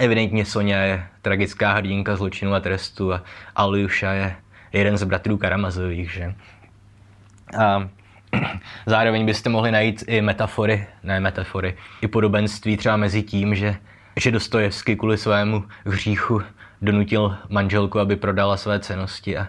Evidentně 0.00 0.44
Sonja 0.44 0.78
je 0.78 1.06
tragická 1.22 1.72
hrdinka 1.72 2.16
zločinu 2.16 2.54
a 2.54 2.60
trestu 2.60 3.12
a 3.12 3.22
Aljuša 3.56 4.12
je 4.12 4.36
jeden 4.72 4.98
z 4.98 5.04
bratrů 5.04 5.36
Karamazových. 5.36 6.12
Že? 6.12 6.34
A 7.58 7.88
zároveň 8.86 9.26
byste 9.26 9.50
mohli 9.50 9.70
najít 9.70 10.04
i 10.06 10.22
metafory, 10.22 10.86
ne 11.02 11.20
metafory, 11.20 11.76
i 12.00 12.08
podobenství 12.08 12.76
třeba 12.76 12.96
mezi 12.96 13.22
tím, 13.22 13.54
že, 13.54 13.76
že 14.16 14.30
Dostojevský 14.30 14.96
kvůli 14.96 15.18
svému 15.18 15.64
hříchu 15.86 16.42
donutil 16.82 17.36
manželku, 17.48 18.00
aby 18.00 18.16
prodala 18.16 18.56
své 18.56 18.80
cenosti 18.80 19.36
a 19.36 19.48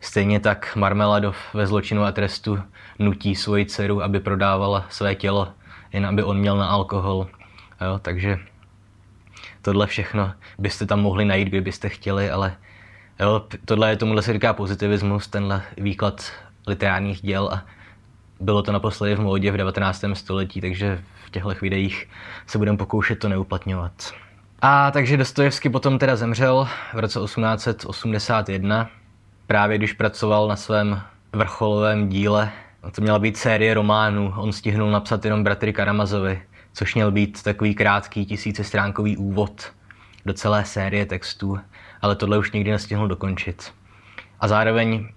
Stejně 0.00 0.40
tak 0.40 0.76
Marmeladov 0.76 1.36
ve 1.54 1.66
zločinu 1.66 2.04
a 2.04 2.12
trestu 2.12 2.58
nutí 2.98 3.34
svoji 3.34 3.66
dceru, 3.66 4.02
aby 4.02 4.20
prodávala 4.20 4.86
své 4.88 5.14
tělo, 5.14 5.48
jen 5.92 6.06
aby 6.06 6.22
on 6.22 6.38
měl 6.38 6.56
na 6.56 6.66
alkohol. 6.66 7.28
Jo, 7.80 7.98
takže 8.02 8.38
tohle 9.62 9.86
všechno 9.86 10.32
byste 10.58 10.86
tam 10.86 11.00
mohli 11.00 11.24
najít, 11.24 11.48
kdybyste 11.48 11.88
chtěli, 11.88 12.30
ale 12.30 12.56
jo, 13.20 13.46
tohle 13.64 13.90
je 13.90 13.96
tomuhle 13.96 14.22
se 14.22 14.32
říká 14.32 14.52
pozitivismus, 14.52 15.28
tenhle 15.28 15.62
výklad 15.76 16.32
literárních 16.66 17.20
děl 17.22 17.50
a 17.52 17.64
bylo 18.40 18.62
to 18.62 18.72
naposledy 18.72 19.14
v 19.14 19.20
módě 19.20 19.52
v 19.52 19.56
19. 19.56 20.04
století, 20.14 20.60
takže 20.60 21.02
v 21.26 21.30
těchto 21.30 21.54
videích 21.62 22.08
se 22.46 22.58
budeme 22.58 22.78
pokoušet 22.78 23.18
to 23.18 23.28
neuplatňovat. 23.28 24.12
A 24.62 24.90
takže 24.90 25.16
Dostojevsky 25.16 25.68
potom 25.68 25.98
teda 25.98 26.16
zemřel 26.16 26.68
v 26.94 26.98
roce 26.98 27.20
1881 27.20 28.90
právě 29.46 29.78
když 29.78 29.92
pracoval 29.92 30.48
na 30.48 30.56
svém 30.56 31.02
vrcholovém 31.32 32.08
díle, 32.08 32.50
to 32.94 33.02
měla 33.02 33.18
být 33.18 33.36
série 33.36 33.74
románů, 33.74 34.34
on 34.36 34.52
stihnul 34.52 34.90
napsat 34.90 35.24
jenom 35.24 35.44
Bratry 35.44 35.72
Karamazovi, 35.72 36.42
což 36.72 36.94
měl 36.94 37.10
být 37.10 37.42
takový 37.42 37.74
krátký 37.74 38.26
tisícestránkový 38.26 39.16
úvod 39.16 39.72
do 40.26 40.32
celé 40.34 40.64
série 40.64 41.06
textů, 41.06 41.60
ale 42.02 42.16
tohle 42.16 42.38
už 42.38 42.52
nikdy 42.52 42.70
nestihl 42.70 43.08
dokončit. 43.08 43.72
A 44.40 44.48
zároveň 44.48 45.08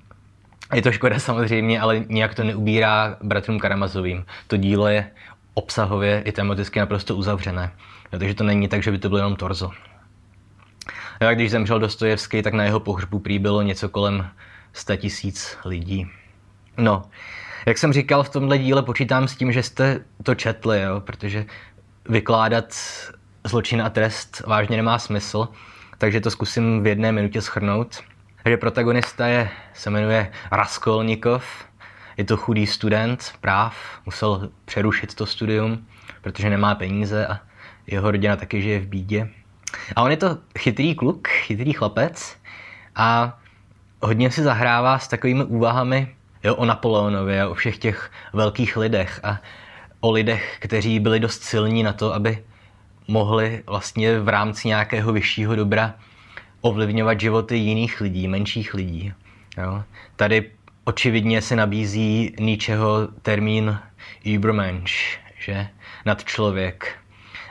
je 0.74 0.82
to 0.82 0.92
škoda 0.92 1.20
samozřejmě, 1.20 1.82
ale 1.82 2.00
nijak 2.08 2.36
to 2.36 2.44
neubírá 2.44 3.18
bratrům 3.22 3.60
Karamazovým. 3.60 4.26
To 4.48 4.58
dílo 4.58 4.88
je 4.88 5.12
obsahově 5.54 6.22
i 6.26 6.32
tematicky 6.32 6.80
naprosto 6.80 7.16
uzavřené. 7.16 7.72
Takže 8.10 8.34
to 8.34 8.44
není 8.44 8.68
tak, 8.68 8.84
že 8.84 8.92
by 8.92 9.00
to 9.00 9.10
bylo 9.10 9.18
jenom 9.18 9.36
torzo. 9.36 9.72
A 11.20 11.34
když 11.34 11.52
zemřel 11.52 11.80
Dostojevský, 11.80 12.42
tak 12.42 12.54
na 12.54 12.64
jeho 12.64 12.80
pohřbu 12.80 13.20
prý 13.20 13.40
bylo 13.40 13.62
něco 13.62 13.90
kolem 13.90 14.28
100 14.74 14.96
tisíc 14.96 15.58
lidí. 15.66 16.08
No, 16.78 17.04
jak 17.66 17.78
jsem 17.78 17.94
říkal, 17.94 18.24
v 18.24 18.30
tomhle 18.30 18.58
díle 18.58 18.84
počítám 18.84 19.28
s 19.28 19.36
tím, 19.36 19.52
že 19.52 19.64
jste 19.64 20.00
to 20.24 20.36
četli, 20.36 20.82
jo? 20.82 21.00
protože 21.00 21.46
vykládat 22.10 22.76
zločin 23.44 23.82
a 23.82 23.90
trest 23.90 24.44
vážně 24.48 24.78
nemá 24.78 25.00
smysl, 25.00 25.48
takže 25.98 26.22
to 26.22 26.32
zkusím 26.32 26.84
v 26.84 26.88
jedné 26.88 27.12
minutě 27.12 27.42
schrnout. 27.42 28.04
Takže 28.44 28.58
protagonista 28.58 29.28
je, 29.28 29.50
se 29.74 29.90
jmenuje 29.90 30.32
Raskolnikov, 30.52 31.44
je 32.18 32.24
to 32.24 32.38
chudý 32.38 32.68
student 32.68 33.34
práv, 33.42 33.76
musel 34.06 34.50
přerušit 34.66 35.16
to 35.16 35.26
studium, 35.26 35.88
protože 36.22 36.50
nemá 36.50 36.76
peníze 36.76 37.28
a 37.28 37.40
jeho 37.88 38.12
rodina 38.12 38.36
taky 38.36 38.62
žije 38.62 38.80
v 38.80 38.88
bídě. 38.88 39.30
A 39.96 40.02
on 40.02 40.12
je 40.12 40.18
to 40.18 40.38
chytrý 40.60 40.96
kluk, 40.96 41.28
chytrý 41.28 41.74
chlapec 41.74 42.38
a 42.96 43.40
hodně 44.02 44.32
si 44.32 44.44
zahrává 44.44 45.00
s 45.00 45.08
takovými 45.08 45.44
úvahami 45.44 46.16
jo, 46.44 46.56
o 46.56 46.66
Napoleonovi 46.66 47.42
a 47.42 47.50
o 47.50 47.54
všech 47.54 47.78
těch 47.78 48.12
velkých 48.34 48.78
lidech 48.78 49.20
a 49.24 49.42
o 50.00 50.12
lidech, 50.12 50.58
kteří 50.60 51.00
byli 51.00 51.20
dost 51.20 51.44
silní 51.44 51.84
na 51.84 51.94
to, 51.94 52.14
aby 52.14 52.44
mohli 53.08 53.64
vlastně 53.68 54.20
v 54.20 54.30
rámci 54.30 54.68
nějakého 54.68 55.14
vyššího 55.14 55.56
dobra 55.56 55.94
ovlivňovat 56.62 57.20
životy 57.20 57.58
jiných 57.58 58.02
lidí, 58.02 58.28
menších 58.28 58.74
lidí. 58.74 59.14
Jo. 59.58 59.84
Tady 60.16 60.52
očividně 60.84 61.42
se 61.42 61.56
nabízí 61.56 62.36
ničeho 62.40 63.08
termín 63.22 63.80
Übermensch, 64.28 64.94
že 65.40 65.68
nadčlověk. 66.06 66.96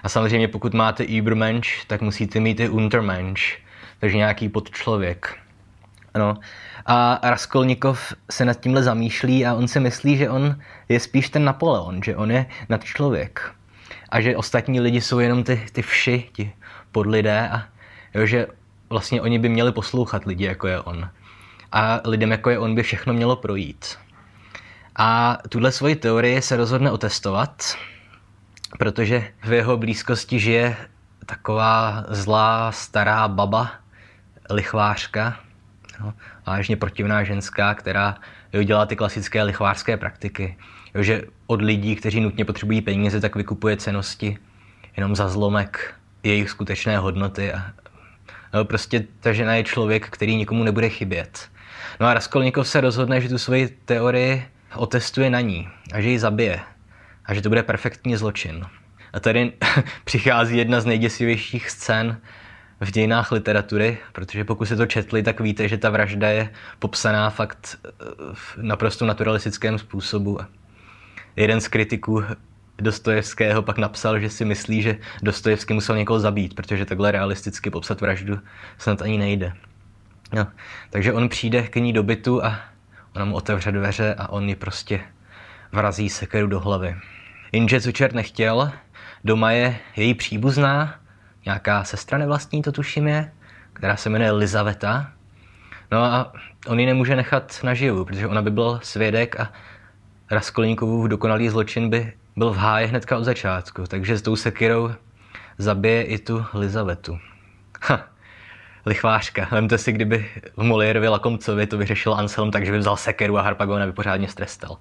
A 0.03 0.09
samozřejmě 0.09 0.49
pokud 0.49 0.75
máte 0.75 1.05
Übermensch, 1.05 1.85
tak 1.87 2.01
musíte 2.01 2.41
mít 2.41 2.61
i 2.61 2.69
Untermensch, 2.69 3.43
takže 3.99 4.17
nějaký 4.17 4.49
podčlověk. 4.49 5.40
No. 6.19 6.37
A 6.87 7.21
Raskolnikov 7.23 8.15
se 8.31 8.45
nad 8.45 8.61
tímhle 8.61 8.83
zamýšlí 8.83 9.47
a 9.47 9.55
on 9.55 9.69
si 9.69 9.81
myslí, 9.81 10.17
že 10.17 10.31
on 10.31 10.59
je 10.89 11.01
spíš 11.01 11.31
ten 11.31 11.45
Napoleon, 11.45 12.03
že 12.03 12.17
on 12.17 12.31
je 12.31 12.47
nadčlověk. 12.69 13.51
A 14.09 14.21
že 14.21 14.37
ostatní 14.37 14.81
lidi 14.81 15.01
jsou 15.01 15.19
jenom 15.19 15.45
ty, 15.45 15.67
ty 15.73 15.83
vši, 15.83 16.29
ti 16.33 16.53
podlidé 16.93 17.49
a 17.49 17.63
jo, 18.15 18.27
že 18.27 18.47
vlastně 18.91 19.23
oni 19.23 19.39
by 19.39 19.49
měli 19.49 19.73
poslouchat 19.73 20.25
lidi, 20.25 20.45
jako 20.45 20.67
je 20.67 20.81
on. 20.81 21.11
A 21.73 22.01
lidem, 22.05 22.31
jako 22.31 22.51
je 22.51 22.59
on, 22.59 22.75
by 22.75 22.83
všechno 22.83 23.13
mělo 23.13 23.37
projít. 23.37 23.99
A 24.97 25.39
tuhle 25.49 25.73
svoji 25.73 25.97
teorii 25.97 26.43
se 26.43 26.57
rozhodne 26.57 26.91
otestovat, 26.91 27.75
protože 28.79 29.33
v 29.45 29.53
jeho 29.53 29.77
blízkosti 29.77 30.41
žije 30.41 30.77
taková 31.27 32.05
zlá 32.09 32.73
stará 32.73 33.29
baba, 33.29 33.71
lichvářka, 34.51 35.41
no, 36.01 36.15
vážně 36.47 36.77
protivná 36.77 37.25
ženská, 37.25 37.75
která 37.75 38.17
jo, 38.53 38.63
dělá 38.63 38.87
ty 38.87 38.97
klasické 38.97 39.43
lichvářské 39.43 39.97
praktiky. 39.97 40.57
Jo, 40.95 41.03
že 41.03 41.23
od 41.47 41.63
lidí, 41.63 41.97
kteří 41.97 42.21
nutně 42.21 42.45
potřebují 42.45 42.81
peníze, 42.81 43.21
tak 43.21 43.37
vykupuje 43.37 43.77
cenosti 43.77 44.39
jenom 44.97 45.17
za 45.17 45.29
zlomek 45.29 45.95
jejich 46.23 46.51
skutečné 46.51 46.99
hodnoty. 46.99 47.53
A, 47.53 47.73
jo, 48.55 48.65
prostě 48.65 49.05
ta 49.21 49.33
žena 49.33 49.55
je 49.55 49.65
člověk, 49.65 50.09
který 50.09 50.37
nikomu 50.37 50.65
nebude 50.65 50.89
chybět. 50.89 51.49
No 52.01 52.07
a 52.07 52.15
Raskolnikov 52.15 52.69
se 52.69 52.81
rozhodne, 52.81 53.21
že 53.21 53.29
tu 53.29 53.39
svoji 53.39 53.69
teorii 53.85 54.45
otestuje 54.75 55.31
na 55.31 55.41
ní 55.41 55.69
a 55.93 56.01
že 56.01 56.09
ji 56.09 56.19
zabije. 56.19 56.61
A 57.25 57.35
že 57.35 57.43
to 57.43 57.49
bude 57.49 57.63
perfektní 57.63 58.17
zločin. 58.17 58.67
A 59.13 59.21
tady 59.21 59.53
přichází 60.05 60.59
jedna 60.59 60.81
z 60.81 60.87
nejděsivějších 60.87 61.71
scén 61.71 62.21
v 62.81 62.91
dějinách 62.91 63.33
literatury, 63.33 63.99
protože 64.13 64.45
pokud 64.45 64.65
se 64.65 64.77
to 64.77 64.87
četli, 64.87 65.23
tak 65.23 65.41
víte, 65.41 65.69
že 65.69 65.79
ta 65.79 65.91
vražda 65.91 66.29
je 66.29 66.51
popsaná 66.79 67.31
fakt 67.31 67.79
eh, 67.85 67.91
v 68.35 68.57
naprosto 68.57 69.07
naturalistickém 69.07 69.79
způsobu. 69.79 70.39
Jeden 71.37 71.61
z 71.61 71.69
kritiků 71.69 72.25
Dostojevského 72.79 73.63
pak 73.63 73.79
napsal, 73.79 74.19
že 74.19 74.31
si 74.31 74.45
myslí, 74.45 74.83
že 74.83 74.99
Dostojevský 75.23 75.75
musel 75.75 75.97
někoho 75.97 76.21
zabít, 76.21 76.55
protože 76.55 76.85
takhle 76.85 77.11
realisticky 77.11 77.71
popsat 77.71 78.01
vraždu 78.01 78.39
snad 78.79 79.03
ani 79.03 79.19
nejde. 79.19 79.53
No, 80.33 80.47
takže 80.91 81.13
on 81.13 81.29
přijde 81.29 81.63
k 81.63 81.77
ní 81.77 81.93
do 81.93 82.03
bytu 82.03 82.45
a 82.45 82.61
ona 83.17 83.25
mu 83.25 83.35
otevře 83.35 83.73
dveře 83.73 84.15
a 84.19 84.29
on 84.29 84.49
ji 84.49 84.57
prostě 84.57 85.01
vrazí 85.73 86.09
sekeru 86.09 86.47
do 86.47 86.61
hlavy. 86.61 86.97
Jenže 87.53 87.81
co 87.81 87.93
čert 87.93 88.15
nechtěl, 88.15 88.73
doma 89.25 89.53
je 89.53 89.77
její 89.97 90.15
příbuzná, 90.15 91.00
nějaká 91.45 91.85
sestra 91.85 92.19
nevlastní, 92.19 92.63
to 92.63 92.73
tuším 92.73 93.09
je, 93.09 93.33
která 93.73 93.97
se 93.97 94.11
jmenuje 94.11 94.31
Lizaveta. 94.31 95.13
No 95.91 96.05
a 96.05 96.33
on 96.67 96.81
ji 96.81 96.87
nemůže 96.87 97.17
nechat 97.17 97.61
naživu, 97.63 98.05
protože 98.05 98.27
ona 98.27 98.43
by 98.43 98.51
byl 98.51 98.81
svědek 98.83 99.41
a 99.41 99.53
Raskolníkovův 100.31 101.09
dokonalý 101.09 101.49
zločin 101.49 101.91
by 101.91 102.13
byl 102.37 102.53
v 102.53 102.57
háji 102.57 102.87
hnedka 102.87 103.19
od 103.19 103.25
začátku, 103.25 103.85
takže 103.87 104.19
s 104.19 104.23
tou 104.23 104.37
sekirou 104.37 104.93
zabije 105.59 106.03
i 106.03 106.19
tu 106.19 106.45
Lizavetu. 106.55 107.19
Ha, 107.83 108.05
lichvářka. 108.87 109.49
Vemte 109.51 109.79
si, 109.79 109.93
kdyby 109.93 110.31
v 110.57 110.63
Moliérovi 110.63 111.09
Lakomcovi 111.09 111.67
to 111.67 111.79
vyřešil 111.79 112.15
Anselm, 112.15 112.51
takže 112.51 112.73
by 112.73 112.79
vzal 112.79 112.97
sekeru 112.97 113.39
a 113.39 113.43
Harpagona 113.43 113.87
by 113.87 113.93
pořádně 113.93 114.29
strestal. 114.29 114.79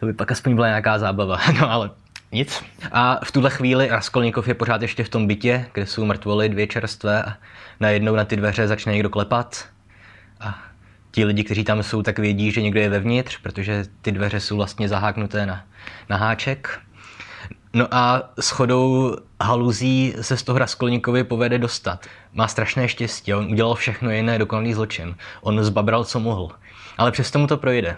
To 0.00 0.06
by 0.06 0.12
pak 0.12 0.32
aspoň 0.32 0.54
byla 0.54 0.66
nějaká 0.66 0.98
zábava. 0.98 1.38
No 1.60 1.70
ale 1.70 1.90
nic. 2.32 2.64
A 2.92 3.20
v 3.24 3.32
tuhle 3.32 3.50
chvíli 3.50 3.88
Raskolnikov 3.88 4.48
je 4.48 4.54
pořád 4.54 4.82
ještě 4.82 5.04
v 5.04 5.08
tom 5.08 5.26
bytě, 5.26 5.66
kde 5.72 5.86
jsou 5.86 6.04
mrtvoly 6.04 6.48
dvě 6.48 6.66
čerstvé 6.66 7.22
a 7.22 7.36
najednou 7.80 8.16
na 8.16 8.24
ty 8.24 8.36
dveře 8.36 8.68
začne 8.68 8.92
někdo 8.92 9.10
klepat. 9.10 9.64
A 10.40 10.58
ti 11.10 11.24
lidi, 11.24 11.44
kteří 11.44 11.64
tam 11.64 11.82
jsou, 11.82 12.02
tak 12.02 12.18
vědí, 12.18 12.52
že 12.52 12.62
někdo 12.62 12.80
je 12.80 12.88
vevnitř, 12.88 13.38
protože 13.38 13.84
ty 14.02 14.12
dveře 14.12 14.40
jsou 14.40 14.56
vlastně 14.56 14.88
zaháknuté 14.88 15.46
na, 15.46 15.64
na 16.08 16.16
háček. 16.16 16.80
No 17.74 17.86
a 17.90 18.30
s 18.40 18.50
chodou 18.50 19.16
haluzí 19.40 20.14
se 20.20 20.36
z 20.36 20.42
toho 20.42 20.58
Raskolníkovi 20.58 21.24
povede 21.24 21.58
dostat. 21.58 22.06
Má 22.32 22.48
strašné 22.48 22.88
štěstí, 22.88 23.34
on 23.34 23.52
udělal 23.52 23.74
všechno 23.74 24.10
jiné 24.10 24.38
dokonalý 24.38 24.74
zločin. 24.74 25.14
On 25.40 25.64
zbabral, 25.64 26.04
co 26.04 26.20
mohl. 26.20 26.48
Ale 26.98 27.12
přesto 27.12 27.38
mu 27.38 27.46
to 27.46 27.56
projde. 27.56 27.96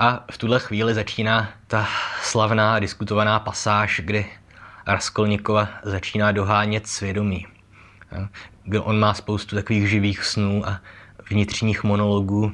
A 0.00 0.24
v 0.32 0.38
tuhle 0.38 0.60
chvíli 0.60 0.94
začíná 0.94 1.48
ta 1.66 1.88
slavná 2.22 2.78
diskutovaná 2.78 3.40
pasáž, 3.40 4.00
kdy 4.04 4.26
Raskolnikova 4.86 5.68
začíná 5.82 6.32
dohánět 6.32 6.86
svědomí. 6.86 7.46
On 8.80 8.98
má 9.00 9.14
spoustu 9.14 9.56
takových 9.56 9.90
živých 9.90 10.24
snů 10.24 10.68
a 10.68 10.80
vnitřních 11.30 11.84
monologů, 11.84 12.52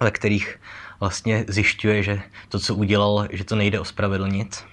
ve 0.00 0.10
kterých 0.10 0.60
vlastně 1.00 1.44
zjišťuje, 1.48 2.02
že 2.02 2.20
to, 2.48 2.58
co 2.58 2.74
udělal, 2.74 3.28
že 3.30 3.44
to 3.44 3.56
nejde 3.56 3.80
ospravedlnit. 3.80 4.64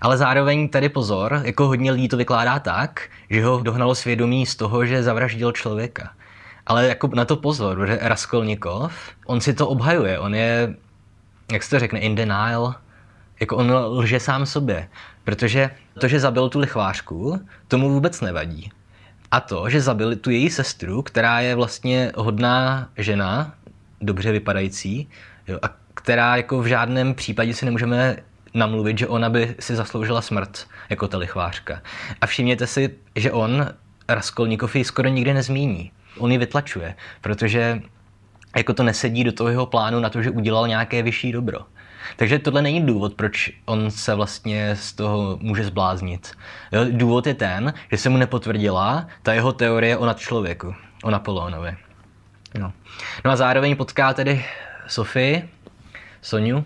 Ale 0.00 0.16
zároveň 0.16 0.68
tady 0.68 0.88
pozor, 0.88 1.40
jako 1.44 1.66
hodně 1.66 1.92
lidí 1.92 2.08
to 2.08 2.16
vykládá 2.16 2.58
tak, 2.58 3.08
že 3.30 3.44
ho 3.44 3.60
dohnalo 3.62 3.94
svědomí 3.94 4.46
z 4.46 4.56
toho, 4.56 4.86
že 4.86 5.02
zavraždil 5.02 5.52
člověka. 5.52 6.14
Ale 6.66 6.88
jako 6.88 7.10
na 7.14 7.24
to 7.24 7.36
pozor, 7.36 7.86
že 7.86 7.98
Raskolnikov, 8.02 8.92
on 9.26 9.40
si 9.40 9.54
to 9.54 9.68
obhajuje, 9.68 10.18
on 10.18 10.34
je, 10.34 10.74
jak 11.52 11.62
se 11.62 11.70
to 11.70 11.78
řekne, 11.78 12.00
in 12.00 12.14
denial, 12.14 12.74
jako 13.40 13.56
on 13.56 13.72
lže 13.72 14.20
sám 14.20 14.46
sobě. 14.46 14.88
Protože 15.24 15.70
to, 16.00 16.08
že 16.08 16.20
zabil 16.20 16.48
tu 16.48 16.58
lichvářku, 16.58 17.40
tomu 17.68 17.90
vůbec 17.90 18.20
nevadí. 18.20 18.70
A 19.30 19.40
to, 19.40 19.70
že 19.70 19.80
zabil 19.80 20.16
tu 20.16 20.30
její 20.30 20.50
sestru, 20.50 21.02
která 21.02 21.40
je 21.40 21.54
vlastně 21.54 22.12
hodná 22.16 22.88
žena, 22.96 23.54
dobře 24.00 24.32
vypadající, 24.32 25.08
jo, 25.48 25.58
a 25.62 25.70
která 25.94 26.36
jako 26.36 26.62
v 26.62 26.66
žádném 26.66 27.14
případě 27.14 27.54
si 27.54 27.64
nemůžeme 27.64 28.16
namluvit, 28.54 28.98
že 28.98 29.08
ona 29.08 29.30
by 29.30 29.54
si 29.58 29.76
zasloužila 29.76 30.22
smrt 30.22 30.66
jako 30.90 31.08
ta 31.08 31.18
lichvářka. 31.18 31.82
A 32.20 32.26
všimněte 32.26 32.66
si, 32.66 32.90
že 33.16 33.32
on, 33.32 33.66
Raskolnikov, 34.08 34.76
ji 34.76 34.84
skoro 34.84 35.08
nikdy 35.08 35.34
nezmíní. 35.34 35.92
On 36.18 36.32
ji 36.32 36.38
vytlačuje, 36.38 36.94
protože 37.20 37.82
jako 38.56 38.74
to 38.74 38.82
nesedí 38.82 39.24
do 39.24 39.32
toho 39.32 39.50
jeho 39.50 39.66
plánu 39.66 40.00
na 40.00 40.08
to, 40.08 40.22
že 40.22 40.30
udělal 40.30 40.68
nějaké 40.68 41.02
vyšší 41.02 41.32
dobro. 41.32 41.60
Takže 42.16 42.38
tohle 42.38 42.62
není 42.62 42.86
důvod, 42.86 43.14
proč 43.14 43.50
on 43.64 43.90
se 43.90 44.14
vlastně 44.14 44.76
z 44.76 44.92
toho 44.92 45.38
může 45.40 45.64
zbláznit. 45.64 46.32
Důvod 46.90 47.26
je 47.26 47.34
ten, 47.34 47.74
že 47.90 47.98
se 47.98 48.08
mu 48.08 48.16
nepotvrdila 48.16 49.06
ta 49.22 49.32
jeho 49.32 49.52
teorie 49.52 49.96
o 49.96 50.06
nadčlověku, 50.06 50.74
o 51.02 51.10
Napoleonovi. 51.10 51.76
No. 52.58 52.72
no 53.24 53.30
a 53.30 53.36
zároveň 53.36 53.76
potká 53.76 54.14
tedy 54.14 54.44
Sofii, 54.86 55.48
Soniu, 56.22 56.64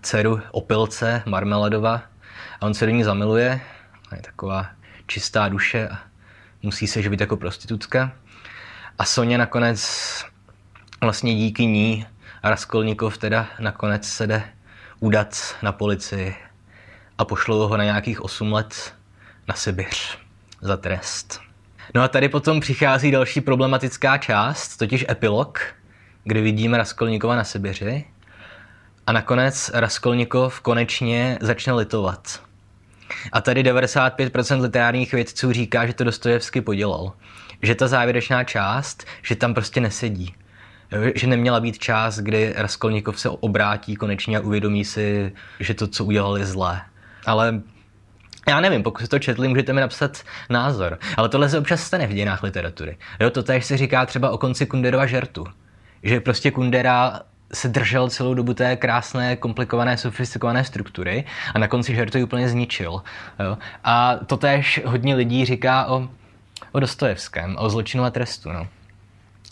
dceru 0.00 0.40
opilce 0.50 1.22
Marmeladova 1.26 2.02
a 2.60 2.66
on 2.66 2.74
se 2.74 2.86
do 2.86 2.92
ní 2.92 3.04
zamiluje. 3.04 3.60
Je 4.16 4.22
taková 4.22 4.66
čistá 5.06 5.48
duše 5.48 5.88
a 5.88 5.98
musí 6.62 6.86
se 6.86 7.02
živit 7.02 7.20
jako 7.20 7.36
prostitutka. 7.36 8.12
A 8.98 9.04
Sonja 9.04 9.38
nakonec 9.38 10.24
vlastně 11.00 11.34
díky 11.34 11.66
ní 11.66 12.06
a 12.42 12.50
Raskolnikov 12.50 13.18
teda 13.18 13.46
nakonec 13.58 14.08
se 14.08 14.26
jde 14.26 14.42
udat 15.00 15.56
na 15.62 15.72
policii 15.72 16.34
a 17.18 17.24
pošlou 17.24 17.68
ho 17.68 17.76
na 17.76 17.84
nějakých 17.84 18.20
8 18.20 18.52
let 18.52 18.94
na 19.48 19.54
Sibiř 19.54 20.18
za 20.60 20.76
trest. 20.76 21.40
No 21.94 22.02
a 22.02 22.08
tady 22.08 22.28
potom 22.28 22.60
přichází 22.60 23.10
další 23.10 23.40
problematická 23.40 24.18
část, 24.18 24.76
totiž 24.76 25.04
epilog, 25.10 25.60
kdy 26.24 26.40
vidíme 26.40 26.78
Raskolnikova 26.78 27.36
na 27.36 27.44
Sibiři 27.44 28.04
a 29.06 29.12
nakonec 29.12 29.70
Raskolnikov 29.74 30.60
konečně 30.60 31.38
začne 31.40 31.72
litovat. 31.72 32.42
A 33.32 33.40
tady 33.40 33.62
95% 33.62 34.60
literárních 34.60 35.12
vědců 35.12 35.52
říká, 35.52 35.86
že 35.86 35.92
to 35.92 36.04
Dostojevsky 36.04 36.60
podělal. 36.60 37.12
Že 37.62 37.74
ta 37.74 37.88
závěrečná 37.88 38.44
část, 38.44 39.04
že 39.22 39.36
tam 39.36 39.54
prostě 39.54 39.80
nesedí. 39.80 40.34
Že 41.14 41.26
neměla 41.26 41.60
být 41.60 41.78
čas, 41.78 42.18
kdy 42.18 42.52
Raskolnikov 42.56 43.20
se 43.20 43.28
obrátí 43.28 43.96
konečně 43.96 44.38
a 44.38 44.40
uvědomí 44.40 44.84
si, 44.84 45.32
že 45.60 45.74
to, 45.74 45.86
co 45.86 46.04
udělal, 46.04 46.38
je 46.38 46.46
zlé. 46.46 46.82
Ale 47.26 47.60
já 48.48 48.60
nevím, 48.60 48.82
pokud 48.82 49.08
to 49.08 49.18
četli, 49.18 49.48
můžete 49.48 49.72
mi 49.72 49.80
napsat 49.80 50.22
názor. 50.50 50.98
Ale 51.16 51.28
tohle 51.28 51.48
se 51.48 51.58
občas 51.58 51.80
stane 51.80 52.06
v 52.06 52.12
dějinách 52.12 52.42
literatury. 52.42 52.96
Jo, 53.20 53.30
to 53.30 53.42
tež 53.42 53.64
se 53.64 53.76
říká 53.76 54.06
třeba 54.06 54.30
o 54.30 54.38
konci 54.38 54.66
Kunderova 54.66 55.06
žertu. 55.06 55.46
Že 56.02 56.20
prostě 56.20 56.50
Kundera 56.50 57.20
se 57.54 57.68
držel 57.68 58.08
celou 58.08 58.34
dobu 58.34 58.54
té 58.54 58.76
krásné, 58.76 59.36
komplikované, 59.36 59.96
sofistikované 59.96 60.64
struktury 60.64 61.24
a 61.54 61.58
na 61.58 61.68
konci 61.68 61.94
žertu 61.94 62.18
ji 62.18 62.24
úplně 62.24 62.48
zničil. 62.48 63.02
Jo? 63.40 63.58
A 63.84 64.16
to 64.26 64.36
též 64.36 64.80
hodně 64.84 65.14
lidí 65.14 65.44
říká 65.44 65.86
o, 65.86 66.08
o 66.72 66.80
Dostojevském, 66.80 67.56
o 67.58 67.70
zločinu 67.70 68.04
a 68.04 68.10
trestu. 68.10 68.52
No. 68.52 68.68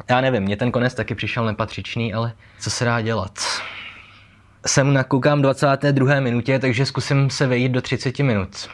Já 0.09 0.21
nevím, 0.21 0.43
mně 0.43 0.57
ten 0.57 0.73
konec 0.73 0.95
taky 0.95 1.15
přišel 1.15 1.45
nepatřičný, 1.45 2.15
ale 2.15 2.33
co 2.61 2.71
se 2.71 2.85
dá 2.85 3.01
dělat? 3.01 3.39
Jsem 4.67 4.93
na 4.93 5.05
koukám 5.05 5.43
22. 5.43 6.21
minutě, 6.21 6.59
takže 6.59 6.87
zkusím 6.87 7.31
se 7.31 7.47
vejít 7.47 7.73
do 7.73 7.83
30 7.83 8.19
minut. 8.19 8.69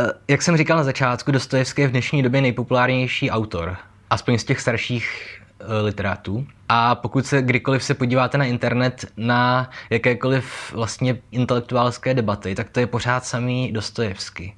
Eh, 0.00 0.12
jak 0.28 0.42
jsem 0.42 0.56
říkal 0.56 0.76
na 0.76 0.84
začátku, 0.84 1.32
Dostojevský 1.32 1.82
je 1.82 1.88
v 1.88 1.90
dnešní 1.90 2.22
době 2.22 2.40
nejpopulárnější 2.40 3.30
autor, 3.30 3.76
aspoň 4.10 4.38
z 4.38 4.44
těch 4.44 4.60
starších 4.60 5.38
eh, 5.60 5.82
literátů. 5.82 6.46
A 6.68 6.94
pokud 6.94 7.26
se 7.26 7.42
kdykoliv 7.42 7.84
se 7.84 7.94
podíváte 7.94 8.38
na 8.38 8.44
internet 8.44 9.04
na 9.16 9.70
jakékoliv 9.90 10.72
vlastně 10.72 11.18
intelektuálské 11.30 12.14
debaty, 12.14 12.54
tak 12.54 12.70
to 12.70 12.80
je 12.80 12.86
pořád 12.86 13.24
samý 13.24 13.72
Dostojevský. 13.72 14.54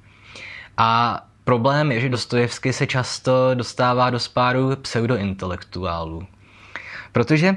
A 0.77 1.19
problém 1.49 1.91
je, 1.91 1.99
že 1.99 2.09
Dostojevský 2.09 2.73
se 2.73 2.87
často 2.87 3.51
dostává 3.53 4.09
do 4.09 4.19
spáru 4.19 4.75
pseudointelektuálů. 4.75 6.27
Protože 7.11 7.55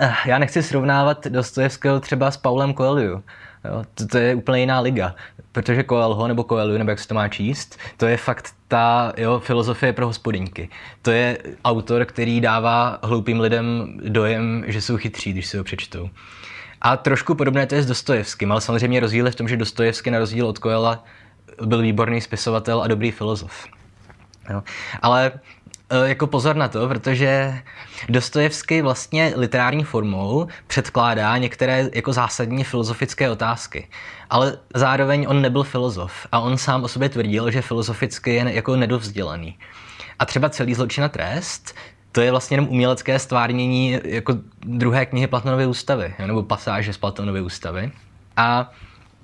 eh, 0.00 0.14
já 0.26 0.38
nechci 0.38 0.62
srovnávat 0.62 1.26
Dostojevského 1.26 2.00
třeba 2.00 2.30
s 2.30 2.36
Paulem 2.36 2.74
Coelho, 2.74 3.22
to, 3.94 4.06
to 4.06 4.18
je 4.18 4.34
úplně 4.34 4.60
jiná 4.60 4.80
liga, 4.80 5.14
protože 5.52 5.84
Coelho 5.84 6.28
nebo 6.28 6.44
Coelho, 6.44 6.78
nebo 6.78 6.90
jak 6.90 6.98
se 6.98 7.08
to 7.08 7.14
má 7.14 7.28
číst, 7.28 7.78
to 7.96 8.06
je 8.06 8.16
fakt 8.16 8.52
ta 8.68 9.12
jo, 9.16 9.40
filozofie 9.40 9.92
pro 9.92 10.06
hospodinky. 10.06 10.68
To 11.02 11.10
je 11.10 11.38
autor, 11.64 12.04
který 12.04 12.40
dává 12.40 12.98
hloupým 13.02 13.40
lidem 13.40 13.98
dojem, 14.04 14.64
že 14.66 14.80
jsou 14.80 14.96
chytří, 14.96 15.32
když 15.32 15.46
si 15.46 15.58
ho 15.58 15.64
přečtou. 15.64 16.10
A 16.80 16.96
trošku 16.96 17.34
podobné 17.34 17.66
to 17.66 17.74
je 17.74 17.82
s 17.82 17.86
Dostojevským, 17.86 18.52
ale 18.52 18.60
samozřejmě 18.60 19.00
rozdíl 19.00 19.26
je 19.26 19.32
v 19.32 19.34
tom, 19.34 19.48
že 19.48 19.56
Dostojevský 19.56 20.10
na 20.10 20.18
rozdíl 20.18 20.46
od 20.46 20.58
Coelha 20.58 21.04
byl 21.64 21.82
výborný 21.82 22.20
spisovatel 22.20 22.82
a 22.82 22.86
dobrý 22.86 23.10
filozof. 23.10 23.66
Jo. 24.50 24.62
Ale 25.02 25.32
Eh, 25.90 26.08
jako 26.08 26.26
pozor 26.26 26.56
na 26.56 26.68
to, 26.68 26.88
protože 26.88 27.58
Dostojevsky 28.08 28.82
vlastně 28.82 29.32
literární 29.36 29.84
formou 29.84 30.48
předkládá 30.66 31.38
některé 31.38 31.88
jako 31.94 32.12
zásadní 32.12 32.64
filozofické 32.64 33.30
otázky. 33.30 33.88
Ale 34.30 34.58
zároveň 34.74 35.26
on 35.28 35.42
nebyl 35.42 35.62
filozof 35.62 36.26
a 36.32 36.38
on 36.40 36.58
sám 36.58 36.84
o 36.84 36.88
sobě 36.88 37.08
tvrdil, 37.08 37.50
že 37.50 37.62
filozoficky 37.62 38.34
je 38.34 38.52
jako 38.52 38.76
nedovzdělaný. 38.76 39.58
A 40.18 40.24
třeba 40.24 40.48
celý 40.48 40.74
zločin 40.74 41.04
a 41.04 41.08
trest 41.08 41.74
to 42.12 42.20
je 42.20 42.30
vlastně 42.30 42.54
jenom 42.54 42.68
umělecké 42.68 43.18
stvárnění 43.18 43.98
jako 44.04 44.34
druhé 44.60 45.06
knihy 45.06 45.26
Platonovy 45.26 45.66
ústavy, 45.66 46.14
nebo 46.26 46.42
pasáže 46.42 46.92
z 46.92 46.98
Platonovy 46.98 47.40
ústavy. 47.40 47.92
A 48.36 48.70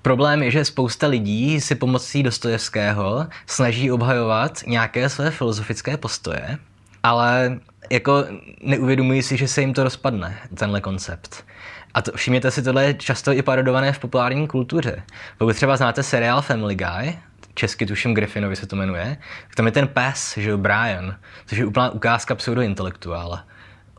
Problém 0.05 0.43
je, 0.43 0.51
že 0.51 0.64
spousta 0.64 1.07
lidí 1.07 1.61
si 1.61 1.75
pomocí 1.75 2.23
Dostojevského 2.23 3.27
snaží 3.47 3.93
obhajovat 3.93 4.62
nějaké 4.67 5.09
své 5.09 5.31
filozofické 5.31 5.97
postoje, 5.97 6.59
ale 7.03 7.59
jako 7.90 8.25
neuvědomují 8.62 9.23
si, 9.23 9.37
že 9.37 9.49
se 9.49 9.61
jim 9.61 9.75
to 9.75 9.85
rozpadne, 9.85 10.38
tenhle 10.55 10.81
koncept. 10.81 11.45
A 11.95 12.03
to, 12.03 12.12
všimněte 12.17 12.51
si, 12.51 12.62
tohle 12.62 12.85
je 12.85 12.95
často 12.95 13.33
i 13.33 13.43
parodované 13.43 13.93
v 13.93 13.99
populární 13.99 14.49
kultuře. 14.49 15.03
Pokud 15.38 15.57
třeba 15.57 15.77
znáte 15.77 16.03
seriál 16.03 16.43
Family 16.43 16.75
Guy, 16.75 17.19
česky 17.55 17.87
tuším 17.87 18.14
Griffinovi 18.14 18.57
se 18.57 18.67
to 18.67 18.77
jmenuje, 18.77 19.17
tak 19.47 19.55
tam 19.55 19.67
je 19.67 19.73
ten 19.73 19.88
pes, 19.88 20.35
že 20.37 20.51
jo, 20.51 20.59
Brian, 20.59 21.17
což 21.47 21.59
je 21.59 21.67
úplná 21.67 21.90
ukázka 21.90 22.35
pseudointelektuála. 22.35 23.45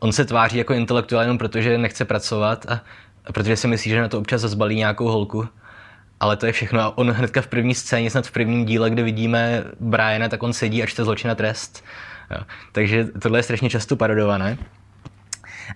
On 0.00 0.12
se 0.12 0.24
tváří 0.24 0.58
jako 0.58 0.74
intelektuál 0.74 1.22
jenom 1.22 1.38
protože 1.38 1.78
nechce 1.78 2.04
pracovat 2.04 2.66
a, 2.68 2.80
a 3.24 3.32
protože 3.32 3.56
si 3.56 3.68
myslí, 3.68 3.90
že 3.90 4.00
na 4.00 4.08
to 4.08 4.18
občas 4.18 4.40
zbalí 4.40 4.76
nějakou 4.76 5.08
holku 5.08 5.48
ale 6.20 6.36
to 6.36 6.46
je 6.46 6.52
všechno. 6.52 6.80
A 6.80 6.98
on 6.98 7.10
hnedka 7.10 7.42
v 7.42 7.46
první 7.46 7.74
scéně, 7.74 8.10
snad 8.10 8.26
v 8.26 8.30
prvním 8.30 8.64
díle, 8.64 8.90
kde 8.90 9.02
vidíme 9.02 9.64
Briana, 9.80 10.28
tak 10.28 10.42
on 10.42 10.52
sedí 10.52 10.82
a 10.82 10.86
čte 10.86 11.04
zločin 11.04 11.30
a 11.30 11.34
trest. 11.34 11.84
Jo. 12.30 12.42
Takže 12.72 13.04
tohle 13.04 13.38
je 13.38 13.42
strašně 13.42 13.70
často 13.70 13.96
parodované. 13.96 14.58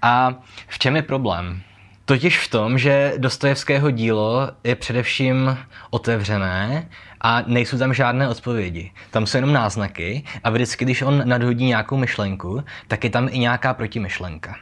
A 0.03 0.35
v 0.69 0.79
čem 0.79 0.97
je 0.97 1.03
problém? 1.03 1.63
Totiž 2.05 2.39
v 2.39 2.51
tom, 2.51 2.79
že 2.79 3.15
Dostojevského 3.19 3.91
dílo 3.91 4.51
je 4.65 4.77
především 4.77 5.59
otevřené 5.91 6.89
a 7.21 7.43
nejsou 7.47 7.79
tam 7.79 7.95
žádné 7.95 8.29
odpovědi. 8.29 8.93
Tam 9.11 9.27
jsou 9.27 9.39
jenom 9.39 9.53
náznaky 9.53 10.25
a 10.45 10.51
vždycky, 10.51 10.85
když 10.85 11.03
on 11.03 11.23
nadhodí 11.29 11.65
nějakou 11.65 11.97
myšlenku, 11.97 12.65
tak 12.89 13.05
je 13.05 13.11
tam 13.11 13.29
i 13.31 13.39
nějaká 13.39 13.75
protimyšlenka. 13.75 14.57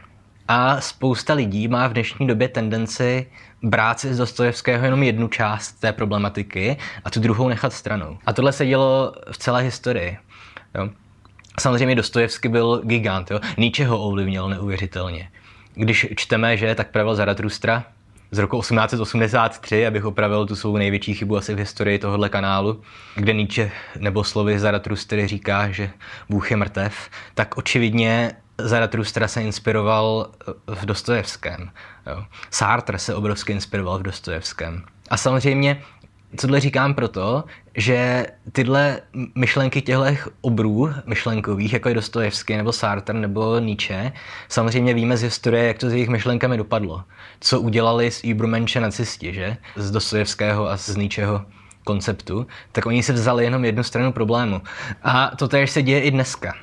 A 0.47 0.81
spousta 0.81 1.33
lidí 1.33 1.67
má 1.67 1.87
v 1.87 1.93
dnešní 1.93 2.27
době 2.27 2.47
tendenci 2.47 3.27
brát 3.63 3.99
si 3.99 4.13
z 4.13 4.17
Dostojevského 4.17 4.85
jenom 4.85 5.03
jednu 5.03 5.27
část 5.27 5.71
té 5.71 5.93
problematiky 5.93 6.77
a 7.05 7.09
tu 7.09 7.19
druhou 7.19 7.49
nechat 7.49 7.73
stranou. 7.73 8.17
A 8.25 8.33
tohle 8.33 8.51
se 8.51 8.65
dělo 8.65 9.13
v 9.31 9.37
celé 9.37 9.61
historii. 9.61 10.17
Jo. 10.75 10.89
Samozřejmě 11.59 11.95
Dostojevský 11.95 12.49
byl 12.49 12.81
gigant, 12.85 13.31
jo. 13.31 13.39
Nietzsche 13.57 13.85
ho 13.85 13.99
ovlivnil 13.99 14.49
neuvěřitelně. 14.49 15.31
Když 15.73 16.07
čteme, 16.15 16.57
že 16.57 16.75
tak 16.75 16.91
pravil 16.91 17.15
Zaratustra 17.15 17.83
z 18.31 18.37
roku 18.37 18.59
1883, 18.61 19.87
abych 19.87 20.05
opravil 20.05 20.45
tu 20.45 20.55
svou 20.55 20.77
největší 20.77 21.13
chybu 21.13 21.37
asi 21.37 21.55
v 21.55 21.57
historii 21.57 21.99
tohohle 21.99 22.29
kanálu, 22.29 22.81
kde 23.15 23.33
Nietzsche 23.33 23.71
nebo 23.99 24.23
slovy 24.23 24.59
Zaratrustry 24.59 25.27
říká, 25.27 25.71
že 25.71 25.89
Bůh 26.29 26.51
je 26.51 26.57
mrtev, 26.57 27.09
tak 27.33 27.57
očividně 27.57 28.31
Zaratustra 28.57 29.27
se 29.27 29.41
inspiroval 29.41 30.31
v 30.67 30.85
Dostojevském. 30.85 31.71
Jo. 32.09 32.25
Sartre 32.51 32.99
se 32.99 33.15
obrovsky 33.15 33.51
inspiroval 33.51 33.99
v 33.99 34.03
Dostojevském. 34.03 34.83
A 35.09 35.17
samozřejmě 35.17 35.81
tohle 36.41 36.59
říkám 36.59 36.93
proto, 36.93 37.43
že 37.75 38.25
tyhle 38.51 39.01
myšlenky 39.35 39.81
těchto 39.81 40.05
obrů 40.41 40.93
myšlenkových, 41.05 41.73
jako 41.73 41.89
je 41.89 41.95
Dostojevský 41.95 42.57
nebo 42.57 42.73
Sartre 42.73 43.19
nebo 43.19 43.59
Nietzsche, 43.59 44.11
samozřejmě 44.49 44.93
víme 44.93 45.17
z 45.17 45.21
historie, 45.21 45.67
jak 45.67 45.77
to 45.77 45.89
s 45.89 45.93
jejich 45.93 46.09
myšlenkami 46.09 46.57
dopadlo. 46.57 47.03
Co 47.39 47.61
udělali 47.61 48.11
s 48.11 48.23
Übermenše 48.23 48.79
nacisti, 48.79 49.33
že? 49.33 49.57
Z 49.75 49.91
Dostojevského 49.91 50.69
a 50.69 50.77
z 50.77 50.95
Nietzscheho 50.95 51.45
konceptu, 51.83 52.47
tak 52.71 52.85
oni 52.85 53.03
si 53.03 53.13
vzali 53.13 53.43
jenom 53.43 53.65
jednu 53.65 53.83
stranu 53.83 54.11
problému. 54.11 54.61
A 55.03 55.31
to 55.35 55.47
též 55.47 55.71
se 55.71 55.81
děje 55.81 56.01
i 56.01 56.11
dneska. 56.11 56.53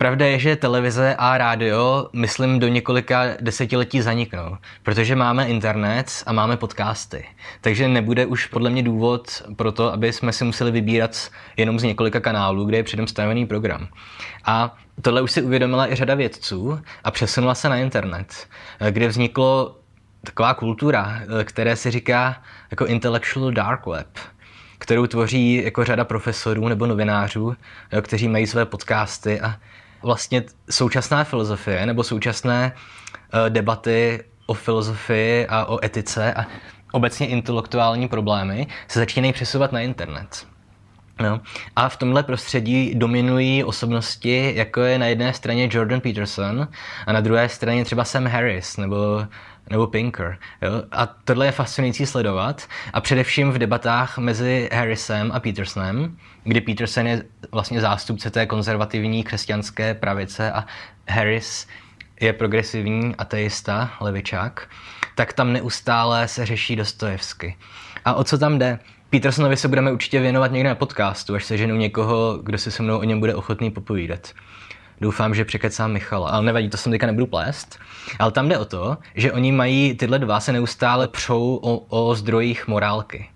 Pravda 0.00 0.26
je, 0.26 0.38
že 0.38 0.56
televize 0.56 1.14
a 1.18 1.38
rádio, 1.38 2.08
myslím, 2.12 2.58
do 2.58 2.68
několika 2.68 3.24
desetiletí 3.40 4.00
zaniknou, 4.00 4.56
protože 4.82 5.16
máme 5.16 5.48
internet 5.48 6.22
a 6.26 6.32
máme 6.32 6.56
podcasty. 6.56 7.24
Takže 7.60 7.88
nebude 7.88 8.26
už 8.26 8.46
podle 8.46 8.70
mě 8.70 8.82
důvod 8.82 9.42
pro 9.56 9.72
to, 9.72 9.92
aby 9.92 10.12
jsme 10.12 10.32
si 10.32 10.44
museli 10.44 10.70
vybírat 10.70 11.30
jenom 11.56 11.78
z 11.78 11.82
několika 11.82 12.20
kanálů, 12.20 12.64
kde 12.64 12.76
je 12.76 12.82
předem 12.82 13.06
stanovený 13.06 13.46
program. 13.46 13.88
A 14.44 14.76
tohle 15.02 15.22
už 15.22 15.32
si 15.32 15.42
uvědomila 15.42 15.92
i 15.92 15.94
řada 15.94 16.14
vědců 16.14 16.80
a 17.04 17.10
přesunula 17.10 17.54
se 17.54 17.68
na 17.68 17.76
internet, 17.76 18.48
kde 18.90 19.08
vzniklo 19.08 19.76
taková 20.24 20.54
kultura, 20.54 21.20
které 21.44 21.76
se 21.76 21.90
říká 21.90 22.42
jako 22.70 22.86
intellectual 22.86 23.50
dark 23.50 23.86
web 23.86 24.08
kterou 24.80 25.06
tvoří 25.06 25.64
jako 25.64 25.84
řada 25.84 26.04
profesorů 26.04 26.68
nebo 26.68 26.86
novinářů, 26.86 27.56
kteří 28.02 28.28
mají 28.28 28.46
své 28.46 28.66
podcasty 28.66 29.40
a 29.40 29.56
vlastně 30.02 30.42
současná 30.70 31.24
filozofie 31.24 31.86
nebo 31.86 32.04
současné 32.04 32.72
uh, 32.74 33.50
debaty 33.50 34.24
o 34.46 34.54
filozofii 34.54 35.46
a 35.46 35.64
o 35.64 35.84
etice 35.84 36.34
a 36.34 36.46
obecně 36.92 37.26
intelektuální 37.26 38.08
problémy 38.08 38.66
se 38.88 38.98
začínají 38.98 39.32
přesouvat 39.32 39.72
na 39.72 39.80
internet. 39.80 40.46
No. 41.20 41.40
A 41.76 41.88
v 41.88 41.96
tomhle 41.96 42.22
prostředí 42.22 42.94
dominují 42.94 43.64
osobnosti, 43.64 44.52
jako 44.56 44.80
je 44.80 44.98
na 44.98 45.06
jedné 45.06 45.32
straně 45.32 45.68
Jordan 45.72 46.00
Peterson 46.00 46.68
a 47.06 47.12
na 47.12 47.20
druhé 47.20 47.48
straně 47.48 47.84
třeba 47.84 48.04
Sam 48.04 48.26
Harris 48.26 48.76
nebo 48.76 48.96
nebo 49.70 49.86
Pinker. 49.86 50.38
Jo? 50.62 50.70
A 50.92 51.06
tohle 51.06 51.46
je 51.46 51.52
fascinující 51.52 52.06
sledovat. 52.06 52.68
A 52.92 53.00
především 53.00 53.50
v 53.50 53.58
debatách 53.58 54.18
mezi 54.18 54.68
Harrisem 54.72 55.32
a 55.34 55.40
Petersonem, 55.40 56.16
kdy 56.44 56.60
Peterson 56.60 57.06
je 57.06 57.22
vlastně 57.52 57.80
zástupce 57.80 58.30
té 58.30 58.46
konzervativní 58.46 59.24
křesťanské 59.24 59.94
pravice 59.94 60.52
a 60.52 60.66
Harris 61.08 61.66
je 62.20 62.32
progresivní 62.32 63.16
ateista, 63.16 63.90
levičák, 64.00 64.68
tak 65.14 65.32
tam 65.32 65.52
neustále 65.52 66.28
se 66.28 66.46
řeší 66.46 66.76
Dostojevsky. 66.76 67.56
A 68.04 68.14
o 68.14 68.24
co 68.24 68.38
tam 68.38 68.58
jde? 68.58 68.78
Petersonovi 69.10 69.56
se 69.56 69.68
budeme 69.68 69.92
určitě 69.92 70.20
věnovat 70.20 70.52
někde 70.52 70.68
na 70.68 70.74
podcastu, 70.74 71.34
až 71.34 71.44
se 71.44 71.56
ženu 71.56 71.76
někoho, 71.76 72.38
kdo 72.42 72.58
si 72.58 72.70
se 72.70 72.82
mnou 72.82 72.98
o 72.98 73.04
něm 73.04 73.20
bude 73.20 73.34
ochotný 73.34 73.70
popovídat. 73.70 74.32
Doufám, 75.00 75.34
že 75.34 75.44
překecám 75.44 75.92
Michala, 75.92 76.30
ale 76.30 76.42
nevadí, 76.42 76.68
to 76.68 76.76
jsem 76.76 76.92
teďka 76.92 77.06
nebudu 77.06 77.26
plést. 77.26 77.78
Ale 78.18 78.32
tam 78.32 78.48
jde 78.48 78.58
o 78.58 78.64
to, 78.64 78.98
že 79.14 79.32
oni 79.32 79.52
mají, 79.52 79.94
tyhle 79.94 80.18
dva 80.18 80.40
se 80.40 80.52
neustále 80.52 81.08
přou 81.08 81.60
o, 81.62 81.76
o 81.76 82.14
zdrojích 82.14 82.68
morálky. 82.68 83.28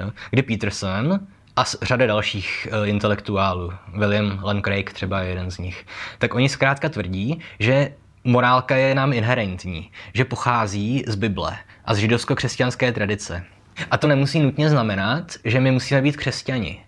Jo? 0.00 0.10
Kdy 0.30 0.42
Peterson 0.42 1.20
a 1.56 1.64
řada 1.82 2.06
dalších 2.06 2.68
uh, 2.72 2.88
intelektuálů, 2.88 3.72
William 3.94 4.40
Lane 4.42 4.60
Craig 4.60 4.92
třeba 4.92 5.20
je 5.20 5.28
jeden 5.28 5.50
z 5.50 5.58
nich, 5.58 5.86
tak 6.18 6.34
oni 6.34 6.48
zkrátka 6.48 6.88
tvrdí, 6.88 7.40
že 7.58 7.92
morálka 8.24 8.76
je 8.76 8.94
nám 8.94 9.12
inherentní, 9.12 9.90
že 10.14 10.24
pochází 10.24 11.04
z 11.06 11.14
Bible 11.14 11.58
a 11.84 11.94
z 11.94 11.98
židovsko-křesťanské 11.98 12.92
tradice. 12.92 13.44
A 13.90 13.98
to 13.98 14.06
nemusí 14.06 14.40
nutně 14.40 14.70
znamenat, 14.70 15.32
že 15.44 15.60
my 15.60 15.70
musíme 15.70 16.02
být 16.02 16.16
křesťani. 16.16 16.84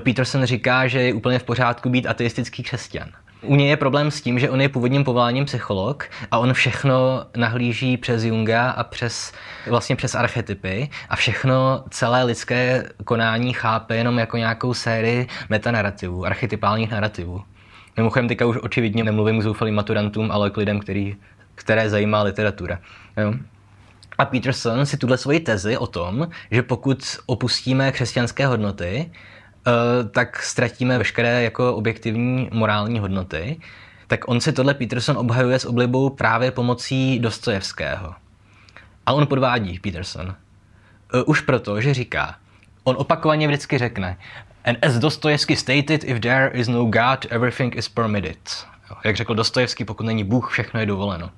Peterson 0.00 0.44
říká, 0.44 0.86
že 0.86 1.02
je 1.02 1.14
úplně 1.14 1.38
v 1.38 1.44
pořádku 1.44 1.88
být 1.88 2.06
ateistický 2.06 2.62
křesťan. 2.62 3.08
U 3.42 3.56
něj 3.56 3.68
je 3.68 3.76
problém 3.76 4.10
s 4.10 4.20
tím, 4.20 4.38
že 4.38 4.50
on 4.50 4.60
je 4.60 4.68
původním 4.68 5.04
povoláním 5.04 5.44
psycholog 5.44 6.10
a 6.30 6.38
on 6.38 6.52
všechno 6.52 7.24
nahlíží 7.36 7.96
přes 7.96 8.24
Junga 8.24 8.70
a 8.70 8.84
přes, 8.84 9.32
vlastně 9.66 9.96
přes 9.96 10.14
archetypy 10.14 10.90
a 11.08 11.16
všechno 11.16 11.84
celé 11.90 12.24
lidské 12.24 12.88
konání 13.04 13.52
chápe 13.52 13.96
jenom 13.96 14.18
jako 14.18 14.36
nějakou 14.36 14.74
sérii 14.74 15.26
metanarrativů, 15.48 16.26
archetypálních 16.26 16.90
narrativů. 16.90 17.42
Mimochodem 17.96 18.28
teďka 18.28 18.46
už 18.46 18.56
očividně 18.62 19.04
nemluvím 19.04 19.40
k 19.40 19.42
zoufalým 19.42 19.74
maturantům, 19.74 20.30
ale 20.30 20.50
k 20.50 20.56
lidem, 20.56 20.80
který, 20.80 21.16
které 21.54 21.90
zajímá 21.90 22.22
literatura. 22.22 22.78
Jo? 23.16 23.34
A 24.18 24.24
Peterson 24.24 24.86
si 24.86 24.96
tuhle 24.96 25.18
svoji 25.18 25.40
tezi 25.40 25.76
o 25.76 25.86
tom, 25.86 26.28
že 26.50 26.62
pokud 26.62 27.18
opustíme 27.26 27.92
křesťanské 27.92 28.46
hodnoty, 28.46 29.10
tak 30.10 30.42
ztratíme 30.42 30.98
veškeré 30.98 31.42
jako 31.42 31.74
objektivní 31.74 32.48
morální 32.52 32.98
hodnoty, 32.98 33.60
tak 34.06 34.28
on 34.28 34.40
si 34.40 34.52
tohle 34.52 34.74
Peterson 34.74 35.18
obhajuje 35.18 35.58
s 35.58 35.64
oblibou 35.64 36.10
právě 36.10 36.50
pomocí 36.50 37.18
Dostojevského. 37.18 38.14
A 39.06 39.12
on 39.12 39.26
podvádí, 39.26 39.78
Peterson. 39.78 40.34
Eh, 41.14 41.22
už 41.22 41.40
proto, 41.40 41.80
že 41.80 41.94
říká, 41.94 42.34
on 42.84 42.96
opakovaně 42.98 43.46
vždycky 43.46 43.78
řekne, 43.78 44.18
and 44.64 44.78
as 44.84 44.98
Dostojevsky 44.98 45.56
stated, 45.56 46.04
if 46.04 46.20
there 46.20 46.50
is 46.54 46.68
no 46.68 46.84
God, 46.84 47.26
everything 47.30 47.76
is 47.76 47.88
permitted. 47.88 48.66
Jak 49.04 49.16
řekl 49.16 49.34
Dostojevský, 49.34 49.84
pokud 49.84 50.06
není 50.06 50.24
Bůh, 50.24 50.50
všechno 50.50 50.80
je 50.80 50.86
dovoleno. 50.86 51.30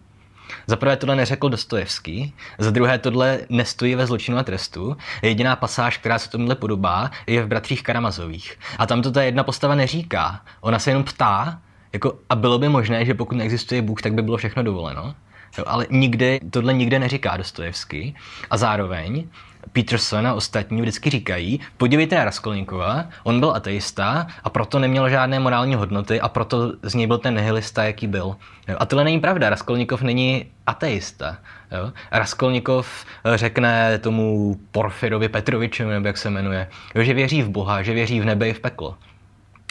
Za 0.67 0.77
prvé 0.77 0.97
tohle 0.97 1.17
neřekl 1.17 1.49
Dostojevský, 1.49 2.35
za 2.59 2.71
druhé 2.71 2.99
tohle 2.99 3.41
nestojí 3.49 3.95
ve 3.95 4.07
zločinu 4.07 4.39
a 4.39 4.43
trestu. 4.43 4.97
Jediná 5.23 5.57
pasáž, 5.57 5.99
která 5.99 6.19
se 6.19 6.31
tomuhle 6.31 6.55
podobá, 6.55 7.11
je 7.27 7.43
v 7.43 7.47
Bratřích 7.47 7.83
Karamazových. 7.83 8.59
A 8.79 8.87
tam 8.87 9.03
to 9.03 9.13
ta 9.13 9.23
jedna 9.23 9.45
postava 9.45 9.75
neříká. 9.75 10.41
Ona 10.61 10.79
se 10.79 10.91
jenom 10.91 11.05
ptá, 11.05 11.61
jako, 11.93 12.19
a 12.29 12.35
bylo 12.35 12.59
by 12.59 12.69
možné, 12.69 13.05
že 13.05 13.15
pokud 13.15 13.35
neexistuje 13.35 13.83
Bůh, 13.83 14.03
tak 14.03 14.15
by 14.15 14.23
bylo 14.23 14.37
všechno 14.37 14.63
dovoleno. 14.63 15.15
Jo, 15.59 15.65
ale 15.67 15.87
nikdy, 15.91 16.41
tohle 16.51 16.73
nikde 16.73 16.99
neříká 16.99 17.37
Dostojevský. 17.37 18.17
A 18.51 18.57
zároveň 18.57 19.29
Peterson 19.73 20.27
a 20.27 20.35
ostatní 20.35 20.81
vždycky 20.81 21.11
říkají, 21.11 21.61
podívejte 21.77 22.17
na 22.17 22.25
Raskolníkova, 22.25 23.05
on 23.23 23.41
byl 23.41 23.51
ateista 23.51 24.27
a 24.45 24.51
proto 24.51 24.79
neměl 24.79 25.09
žádné 25.09 25.41
morální 25.41 25.75
hodnoty 25.75 26.21
a 26.21 26.29
proto 26.29 26.73
z 26.83 26.95
něj 26.95 27.07
byl 27.07 27.19
ten 27.19 27.35
nihilista, 27.35 27.85
jaký 27.85 28.07
byl. 28.07 28.37
A 28.79 28.87
tohle 28.87 29.05
není 29.05 29.21
pravda, 29.21 29.51
Raskolníkov 29.51 30.03
není 30.03 30.47
ateista. 30.67 31.39
Jo? 31.71 31.93
Raskolníkov 32.13 33.07
eh, 33.25 33.37
řekne 33.37 33.99
tomu 33.99 34.57
Porfirovi 34.71 35.29
Petrovičovi, 35.29 35.91
nebo 35.91 36.07
jak 36.07 36.19
se 36.19 36.31
jmenuje, 36.31 36.69
jo, 36.95 37.03
že 37.03 37.15
věří 37.15 37.43
v 37.43 37.49
Boha, 37.49 37.83
že 37.83 37.95
věří 37.95 38.21
v 38.21 38.25
nebe 38.25 38.49
i 38.49 38.53
v 38.53 38.61
peklo. 38.61 38.97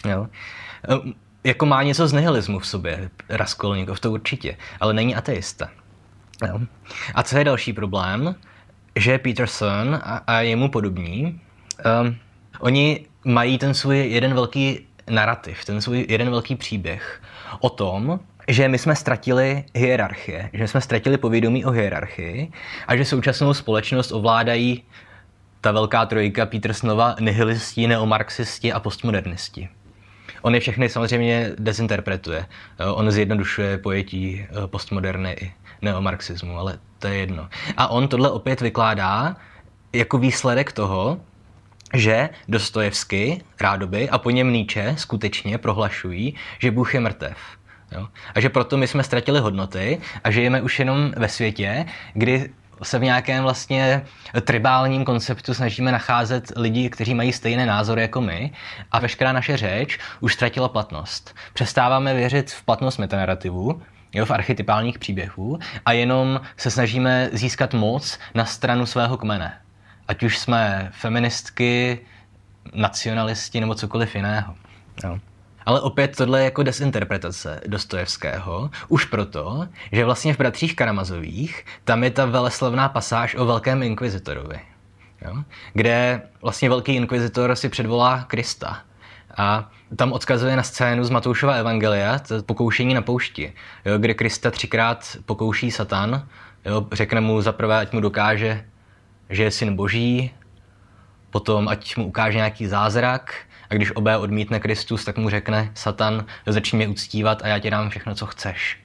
Jo? 0.09 0.27
Eh, 0.89 1.13
jako 1.43 1.65
má 1.65 1.83
něco 1.83 2.07
z 2.07 2.13
nihilismu 2.13 2.59
v 2.59 2.67
sobě, 2.67 3.09
Raskolníkov, 3.29 3.99
to 3.99 4.12
určitě, 4.12 4.57
ale 4.79 4.93
není 4.93 5.15
ateista. 5.15 5.69
Jo? 6.47 6.59
A 7.15 7.23
co 7.23 7.38
je 7.38 7.43
další 7.43 7.73
problém? 7.73 8.35
Že 8.95 9.17
Peterson 9.17 9.99
a, 10.04 10.23
a 10.28 10.39
jemu 10.39 10.69
podobní, 10.69 11.41
um, 12.02 12.15
oni 12.60 13.06
mají 13.25 13.58
ten 13.58 13.73
svůj 13.73 13.97
jeden 13.97 14.34
velký 14.34 14.80
narrativ, 15.10 15.65
ten 15.65 15.82
svůj 15.82 16.06
jeden 16.10 16.30
velký 16.30 16.56
příběh 16.56 17.21
o 17.60 17.69
tom, 17.69 18.19
že 18.47 18.67
my 18.67 18.78
jsme 18.78 18.95
ztratili 18.95 19.63
hierarchie, 19.75 20.49
že 20.54 20.67
jsme 20.67 20.82
ztratili 20.82 21.17
povědomí 21.17 21.65
o 21.65 21.71
hierarchii 21.71 22.52
a 22.88 22.95
že 22.95 23.06
současnou 23.06 23.54
společnost 23.54 24.12
ovládají 24.12 24.84
ta 25.62 25.71
velká 25.71 26.06
trojka 26.06 26.45
Petersonova 26.45 27.15
nihilisti, 27.19 27.88
neomarxisti 27.88 28.73
a 28.73 28.80
postmodernisti. 28.80 29.69
On 30.41 30.56
je 30.56 30.60
všechny 30.60 30.89
samozřejmě 30.89 31.52
dezinterpretuje. 31.60 32.45
On 32.93 33.12
zjednodušuje 33.12 33.78
pojetí 33.78 34.45
eh, 34.49 34.67
postmoderny 34.67 35.32
i 35.32 35.52
neomarxismu, 35.81 36.57
ale 36.57 36.79
to 36.99 37.07
je 37.07 37.17
jedno. 37.17 37.49
A 37.77 37.87
on 37.87 38.07
tohle 38.07 38.31
opět 38.31 38.61
vykládá 38.61 39.35
jako 39.93 40.17
výsledek 40.17 40.71
toho, 40.71 41.19
že 41.93 42.29
Dostojevsky, 42.47 43.41
rádoby 43.61 44.09
a 44.09 44.17
po 44.17 44.29
něm 44.29 44.53
Nietzsche 44.53 44.95
skutečně 44.97 45.57
prohlašují, 45.57 46.35
že 46.59 46.71
Bůh 46.71 46.93
je 46.93 46.99
mrtev. 46.99 47.37
Jo? 47.91 48.07
A 48.35 48.39
že 48.39 48.49
proto 48.49 48.77
my 48.77 48.87
jsme 48.87 49.03
ztratili 49.03 49.39
hodnoty 49.39 50.01
a 50.23 50.31
žijeme 50.31 50.61
už 50.61 50.79
jenom 50.79 51.11
ve 51.17 51.29
světě, 51.29 51.85
kdy 52.13 52.49
se 52.83 52.99
v 52.99 53.03
nějakém 53.03 53.43
vlastně 53.43 54.05
tribálním 54.41 55.05
konceptu 55.05 55.53
snažíme 55.53 55.91
nacházet 55.91 56.51
lidi, 56.55 56.89
kteří 56.89 57.15
mají 57.15 57.33
stejné 57.33 57.65
názory 57.65 58.01
jako 58.01 58.21
my 58.21 58.51
a 58.91 58.99
veškerá 58.99 59.31
naše 59.31 59.57
řeč 59.57 59.99
už 60.19 60.33
ztratila 60.33 60.69
platnost. 60.69 61.35
Přestáváme 61.53 62.13
věřit 62.13 62.51
v 62.51 62.63
platnost 62.63 62.97
metanarrativu, 62.97 63.81
jo, 64.13 64.26
v 64.26 64.32
archetypálních 64.32 65.00
příběhů 65.00 65.60
a 65.86 65.91
jenom 65.91 66.41
se 66.58 66.72
snažíme 66.72 67.30
získat 67.34 67.74
moc 67.74 68.19
na 68.36 68.45
stranu 68.45 68.86
svého 68.86 69.17
kmene. 69.17 69.62
Ať 70.08 70.24
už 70.24 70.38
jsme 70.38 70.89
feministky, 70.91 72.00
nacionalisti 72.74 73.60
nebo 73.60 73.76
cokoliv 73.76 74.15
jiného. 74.15 74.56
Jo. 75.04 75.19
Ale 75.65 75.82
opět 75.82 76.15
tohle 76.15 76.39
je 76.39 76.45
jako 76.45 76.63
desinterpretace 76.63 77.62
Dostojevského, 77.67 78.69
už 78.88 79.06
proto, 79.06 79.67
že 79.91 80.06
vlastně 80.06 80.34
v 80.34 80.38
Bratřích 80.38 80.76
Karamazových 80.76 81.65
tam 81.84 82.04
je 82.04 82.12
ta 82.12 82.26
veleslavná 82.26 82.89
pasáž 82.89 83.36
o 83.36 83.45
velkém 83.45 83.84
inkvizitorovi, 83.84 84.60
jo? 85.22 85.43
kde 85.74 86.22
vlastně 86.41 86.69
velký 86.69 86.95
inkvizitor 86.95 87.56
si 87.56 87.69
předvolá 87.69 88.24
Krista 88.24 88.82
a 89.39 89.71
tam 89.95 90.12
odkazuje 90.12 90.56
na 90.56 90.63
scénu 90.63 91.04
z 91.04 91.10
Matoušova 91.10 91.54
Evangelia, 91.54 92.19
to 92.19 92.43
pokoušení 92.43 92.93
na 92.93 93.02
poušti, 93.02 93.54
jo, 93.86 93.97
kde 93.97 94.13
Krista 94.13 94.52
třikrát 94.52 95.17
pokouší 95.25 95.71
Satan, 95.71 96.28
jo, 96.65 96.88
řekne 96.91 97.21
mu 97.21 97.41
zaprvé, 97.41 97.78
ať 97.78 97.93
mu 97.93 97.99
dokáže, 97.99 98.65
že 99.30 99.43
je 99.43 99.52
syn 99.52 99.75
boží, 99.75 100.32
potom 101.30 101.67
ať 101.67 101.97
mu 101.97 102.08
ukáže 102.08 102.38
nějaký 102.38 102.67
zázrak 102.67 103.36
a 103.69 103.73
když 103.73 103.91
obé 103.91 104.17
odmítne 104.17 104.60
Kristus, 104.60 105.06
tak 105.06 105.17
mu 105.17 105.30
řekne 105.30 105.71
Satan, 105.73 106.25
začni 106.45 106.78
mě 106.78 106.88
uctívat 106.88 107.41
a 107.41 107.47
já 107.47 107.60
ti 107.60 107.69
dám 107.69 107.89
všechno, 107.89 108.15
co 108.15 108.25
chceš. 108.25 108.80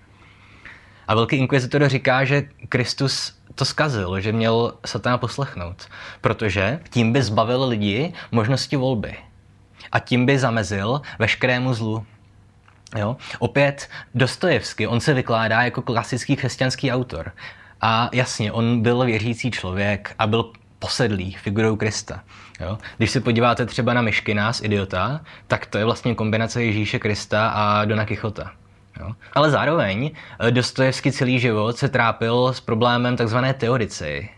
A 1.09 1.15
velký 1.15 1.37
inkvizitor 1.37 1.89
říká, 1.89 2.25
že 2.25 2.49
Kristus 2.69 3.39
to 3.55 3.65
zkazil, 3.65 4.21
že 4.21 4.33
měl 4.33 4.73
Satana 4.87 5.19
poslechnout, 5.19 5.87
protože 6.21 6.81
tím 6.91 7.13
by 7.13 7.23
zbavil 7.23 7.69
lidi 7.69 8.13
možnosti 8.31 8.77
volby 8.77 9.17
a 9.93 9.99
tím 9.99 10.27
by 10.27 10.39
zamezil 10.39 11.03
veškerému 11.19 11.75
zlu. 11.75 12.07
Jo? 12.99 13.17
Opět 13.39 13.89
Dostojevsky, 14.15 14.87
on 14.87 15.01
se 15.01 15.15
vykládá 15.15 15.63
jako 15.63 15.83
klasický 15.83 16.37
křesťanský 16.37 16.93
autor. 16.93 17.33
A 17.81 18.11
jasně, 18.13 18.53
on 18.53 18.83
byl 18.83 19.05
věřící 19.05 19.51
člověk 19.51 20.15
a 20.19 20.27
byl 20.27 20.53
posedlý 20.79 21.33
figurou 21.33 21.77
Krista. 21.77 22.23
Jo? 22.61 22.79
Když 22.97 23.11
se 23.11 23.21
podíváte 23.21 23.67
třeba 23.67 23.95
na 23.95 24.03
Myškina 24.03 24.53
z 24.53 24.63
Idiota, 24.63 25.21
tak 25.47 25.67
to 25.67 25.79
je 25.79 25.85
vlastně 25.85 26.15
kombinace 26.15 26.65
Ježíše 26.65 26.99
Krista 26.99 27.49
a 27.49 27.85
Dona 27.85 28.05
Kichota. 28.05 28.53
Jo? 29.01 29.13
Ale 29.33 29.51
zároveň 29.51 30.11
eh, 30.41 30.51
Dostojevský 30.51 31.13
celý 31.13 31.39
život 31.39 31.77
se 31.77 31.89
trápil 31.89 32.53
s 32.53 32.61
problémem 32.61 33.17
takzvané 33.17 33.55
teodici, 33.55 34.29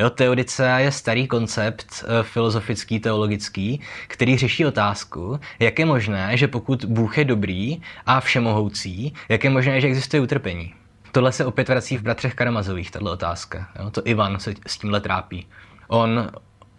Jo, 0.00 0.10
teodice 0.10 0.66
je 0.78 0.92
starý 0.92 1.26
koncept 1.26 2.04
eh, 2.04 2.22
filozofický, 2.22 3.00
teologický, 3.00 3.80
který 4.06 4.38
řeší 4.38 4.66
otázku, 4.66 5.40
jak 5.58 5.78
je 5.78 5.84
možné, 5.84 6.36
že 6.36 6.48
pokud 6.48 6.84
Bůh 6.84 7.18
je 7.18 7.24
dobrý 7.24 7.80
a 8.06 8.20
všemohoucí, 8.20 9.14
jak 9.28 9.44
je 9.44 9.50
možné, 9.50 9.80
že 9.80 9.86
existuje 9.86 10.20
utrpení. 10.20 10.74
Tohle 11.12 11.32
se 11.32 11.44
opět 11.44 11.68
vrací 11.68 11.96
v 11.96 12.02
Bratřech 12.02 12.34
Karamazových, 12.34 12.90
tato 12.90 13.12
otázka. 13.12 13.68
Jo, 13.78 13.90
to 13.90 14.02
Ivan 14.04 14.38
se 14.38 14.54
s 14.66 14.78
tímhle 14.78 15.00
trápí. 15.00 15.46
On 15.88 16.30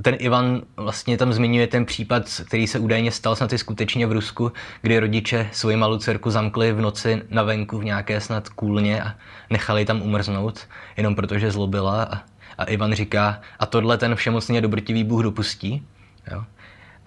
ten 0.01 0.15
Ivan 0.19 0.61
vlastně 0.77 1.17
tam 1.17 1.33
zmiňuje 1.33 1.67
ten 1.67 1.85
případ, 1.85 2.23
který 2.47 2.67
se 2.67 2.79
údajně 2.79 3.11
stal 3.11 3.35
snad 3.35 3.53
i 3.53 3.57
skutečně 3.57 4.07
v 4.07 4.11
Rusku, 4.11 4.51
kdy 4.81 4.99
rodiče 4.99 5.49
svoji 5.51 5.75
malou 5.75 5.97
dcerku 5.97 6.29
zamkli 6.29 6.73
v 6.73 6.81
noci 6.81 7.21
na 7.29 7.43
venku 7.43 7.77
v 7.77 7.83
nějaké 7.83 8.21
snad 8.21 8.49
kůlně 8.49 9.03
a 9.03 9.15
nechali 9.49 9.85
tam 9.85 10.01
umrznout, 10.01 10.67
jenom 10.97 11.15
protože 11.15 11.51
zlobila 11.51 12.03
a 12.03 12.30
a 12.57 12.63
Ivan 12.63 12.93
říká, 12.93 13.41
a 13.59 13.65
tohle 13.65 13.97
ten 13.97 14.15
všemocný 14.15 14.57
a 14.57 14.61
dobrotivý 14.61 15.03
Bůh 15.03 15.23
dopustí. 15.23 15.83
Jo? 16.31 16.43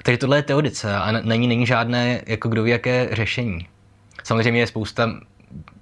Takže 0.03 0.19
tohle 0.19 0.39
je 0.39 0.43
teodice 0.43 0.97
a 0.97 1.13
není, 1.13 1.49
není 1.49 1.67
žádné, 1.67 2.23
jako 2.27 2.49
kdo 2.49 2.63
ví, 2.63 2.71
jaké 2.71 3.09
řešení. 3.13 3.67
Samozřejmě 4.25 4.61
je 4.61 4.67
spousta 4.67 5.11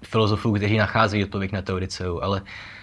filozofů, 0.02 0.52
kteří 0.52 0.76
nacházejí 0.76 1.24
odpověď 1.24 1.52
na 1.52 1.62
teodiceu, 1.62 2.20
ale 2.22 2.42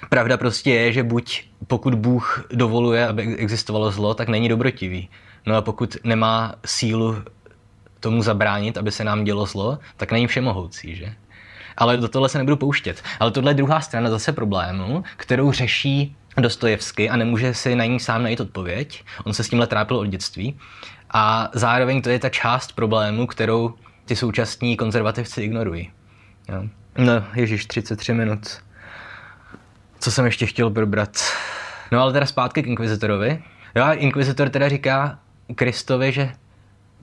pravda 0.10 0.38
prostě 0.38 0.72
je, 0.72 0.94
že 0.94 1.04
buď 1.04 1.44
pokud 1.68 1.96
Bůh 1.96 2.46
dovoluje, 2.54 3.08
aby 3.08 3.36
existovalo 3.36 3.92
zlo, 3.92 4.14
tak 4.14 4.28
není 4.28 4.50
dobrotivý. 4.50 5.10
No 5.46 5.56
a 5.56 5.62
pokud 5.62 5.98
nemá 6.04 6.56
sílu 6.66 7.16
tomu 8.00 8.22
zabránit, 8.22 8.78
aby 8.78 8.92
se 8.92 9.04
nám 9.04 9.24
dělo 9.24 9.46
zlo, 9.46 9.80
tak 9.98 10.12
není 10.12 10.28
všemohoucí, 10.28 10.96
že? 10.96 11.14
Ale 11.78 11.98
do 11.98 12.08
tohle 12.08 12.30
se 12.30 12.38
nebudu 12.38 12.56
pouštět. 12.58 13.04
Ale 13.20 13.32
tohle 13.32 13.52
je 13.52 13.56
druhá 13.56 13.82
strana 13.82 14.10
zase 14.10 14.32
problému, 14.32 15.04
kterou 15.18 15.52
řeší 15.52 16.16
Dostojevsky 16.40 17.10
a 17.10 17.16
nemůže 17.16 17.54
si 17.54 17.76
na 17.76 17.86
ní 17.86 18.00
sám 18.00 18.24
najít 18.24 18.40
odpověď. 18.40 19.04
On 19.24 19.34
se 19.34 19.44
s 19.44 19.50
tímhle 19.50 19.68
trápil 19.68 19.98
od 19.98 20.06
dětství. 20.06 20.58
A 21.12 21.50
zároveň 21.54 22.02
to 22.02 22.10
je 22.10 22.20
ta 22.20 22.30
část 22.30 22.72
problému, 22.72 23.28
kterou 23.28 23.74
ty 24.06 24.16
současní 24.16 24.78
konzervativci 24.78 25.42
ignorují. 25.42 25.92
Jo. 26.50 26.64
No, 26.98 27.24
ježíš, 27.36 27.66
33 27.66 28.14
minut. 28.14 28.62
Co 30.00 30.12
jsem 30.12 30.26
ještě 30.26 30.46
chtěl 30.46 30.70
probrat? 30.70 31.10
No 31.92 32.02
ale 32.02 32.14
teda 32.14 32.26
zpátky 32.26 32.64
k 32.64 32.68
inkvizitorovi. 32.68 33.44
Jo, 33.76 33.86
inkvizitor 33.94 34.50
teda 34.50 34.70
říká 34.70 35.20
Kristovi, 35.56 36.12
že 36.12 36.32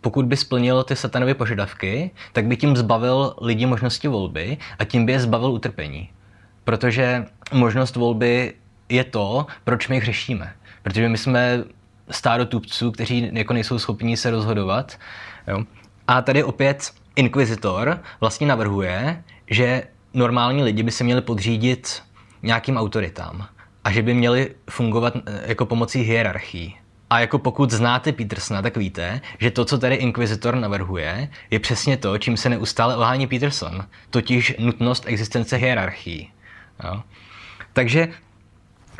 pokud 0.00 0.26
by 0.26 0.36
splnil 0.36 0.82
ty 0.82 0.96
satanovy 0.96 1.34
požadavky, 1.34 2.10
tak 2.32 2.46
by 2.46 2.56
tím 2.56 2.76
zbavil 2.76 3.34
lidi 3.40 3.66
možnosti 3.66 4.08
volby 4.08 4.58
a 4.78 4.84
tím 4.84 5.06
by 5.06 5.12
je 5.12 5.20
zbavil 5.20 5.50
utrpení. 5.50 6.10
Protože 6.64 7.24
možnost 7.52 7.96
volby 7.96 8.54
je 8.88 9.04
to, 9.04 9.46
proč 9.64 9.88
my 9.88 9.98
hřešíme. 9.98 10.52
Protože 10.82 11.08
my 11.08 11.18
jsme 11.18 11.64
stádo 12.10 12.46
tupců, 12.46 12.90
kteří 12.90 13.30
jako 13.32 13.52
nejsou 13.52 13.78
schopni 13.78 14.16
se 14.16 14.30
rozhodovat. 14.30 14.98
Jo. 15.48 15.64
A 16.08 16.22
tady 16.22 16.44
opět 16.44 16.92
inkvizitor 17.16 18.00
vlastně 18.20 18.46
navrhuje, 18.46 19.24
že 19.50 19.82
normální 20.14 20.62
lidi 20.62 20.82
by 20.82 20.90
se 20.90 21.04
měli 21.04 21.20
podřídit 21.20 22.02
nějakým 22.42 22.76
autoritám 22.76 23.48
a 23.84 23.90
že 23.90 24.02
by 24.02 24.14
měli 24.14 24.54
fungovat 24.70 25.16
eh, 25.16 25.42
jako 25.46 25.66
pomocí 25.66 26.00
hierarchií. 26.00 26.76
A 27.10 27.20
jako 27.20 27.38
pokud 27.38 27.70
znáte 27.70 28.12
Petersona, 28.12 28.62
tak 28.62 28.76
víte, 28.76 29.20
že 29.38 29.50
to, 29.50 29.64
co 29.64 29.78
tady 29.78 29.94
Inquisitor 29.94 30.54
navrhuje, 30.54 31.28
je 31.50 31.58
přesně 31.58 31.96
to, 31.96 32.18
čím 32.18 32.36
se 32.36 32.48
neustále 32.48 32.96
ohání 32.96 33.26
Peterson, 33.26 33.84
totiž 34.10 34.54
nutnost 34.58 35.04
existence 35.06 35.56
hierarchií. 35.56 36.30
Jo? 36.84 37.02
Takže 37.72 38.08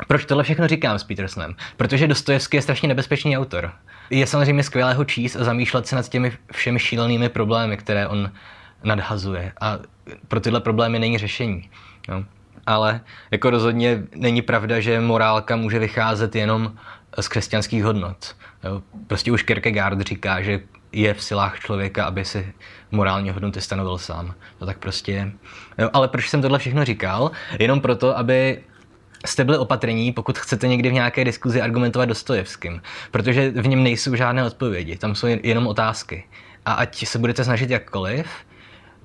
proč 0.07 0.25
tohle 0.25 0.43
všechno 0.43 0.67
říkám 0.67 0.99
s 0.99 1.03
Petersonem? 1.03 1.55
Protože 1.77 2.07
Dostojevský 2.07 2.57
je 2.57 2.61
strašně 2.61 2.87
nebezpečný 2.87 3.37
autor. 3.37 3.71
Je 4.09 4.27
samozřejmě 4.27 4.63
skvělé 4.63 4.93
ho 4.93 5.05
číst 5.05 5.35
a 5.35 5.43
zamýšlet 5.43 5.87
se 5.87 5.95
nad 5.95 6.09
těmi 6.09 6.37
všemi 6.51 6.79
šílenými 6.79 7.29
problémy, 7.29 7.77
které 7.77 8.07
on 8.07 8.31
nadhazuje. 8.83 9.51
A 9.61 9.79
pro 10.27 10.39
tyhle 10.39 10.59
problémy 10.61 10.99
není 10.99 11.17
řešení. 11.17 11.69
Jo? 12.09 12.23
Ale 12.65 13.01
jako 13.31 13.49
rozhodně 13.49 14.03
není 14.15 14.41
pravda, 14.41 14.79
že 14.79 14.99
morálka 14.99 15.55
může 15.55 15.79
vycházet 15.79 16.35
jenom 16.35 16.75
z 17.19 17.27
křesťanských 17.27 17.83
hodnot. 17.83 18.35
Jo? 18.63 18.81
Prostě 19.07 19.31
už 19.31 19.43
Kierkegaard 19.43 20.01
říká, 20.01 20.41
že 20.41 20.59
je 20.91 21.13
v 21.13 21.23
silách 21.23 21.59
člověka, 21.59 22.05
aby 22.05 22.25
si 22.25 22.53
morální 22.91 23.29
hodnoty 23.29 23.61
stanovil 23.61 23.97
sám. 23.97 24.33
To 24.59 24.65
tak 24.65 24.77
prostě 24.77 25.11
je. 25.11 25.31
Jo, 25.77 25.89
ale 25.93 26.07
proč 26.07 26.29
jsem 26.29 26.41
tohle 26.41 26.59
všechno 26.59 26.85
říkal? 26.85 27.31
Jenom 27.59 27.81
proto, 27.81 28.17
aby 28.17 28.63
jste 29.27 29.43
byli 29.43 29.57
opatrní, 29.57 30.11
pokud 30.11 30.37
chcete 30.37 30.67
někdy 30.67 30.89
v 30.89 30.93
nějaké 30.93 31.25
diskuzi 31.25 31.61
argumentovat 31.61 32.05
Dostojevským, 32.05 32.81
protože 33.11 33.51
v 33.51 33.67
něm 33.67 33.83
nejsou 33.83 34.15
žádné 34.15 34.45
odpovědi, 34.45 34.97
tam 34.97 35.15
jsou 35.15 35.27
jenom 35.43 35.67
otázky. 35.67 36.23
A 36.65 36.73
ať 36.73 37.05
se 37.05 37.19
budete 37.19 37.43
snažit 37.43 37.69
jakkoliv, 37.69 38.27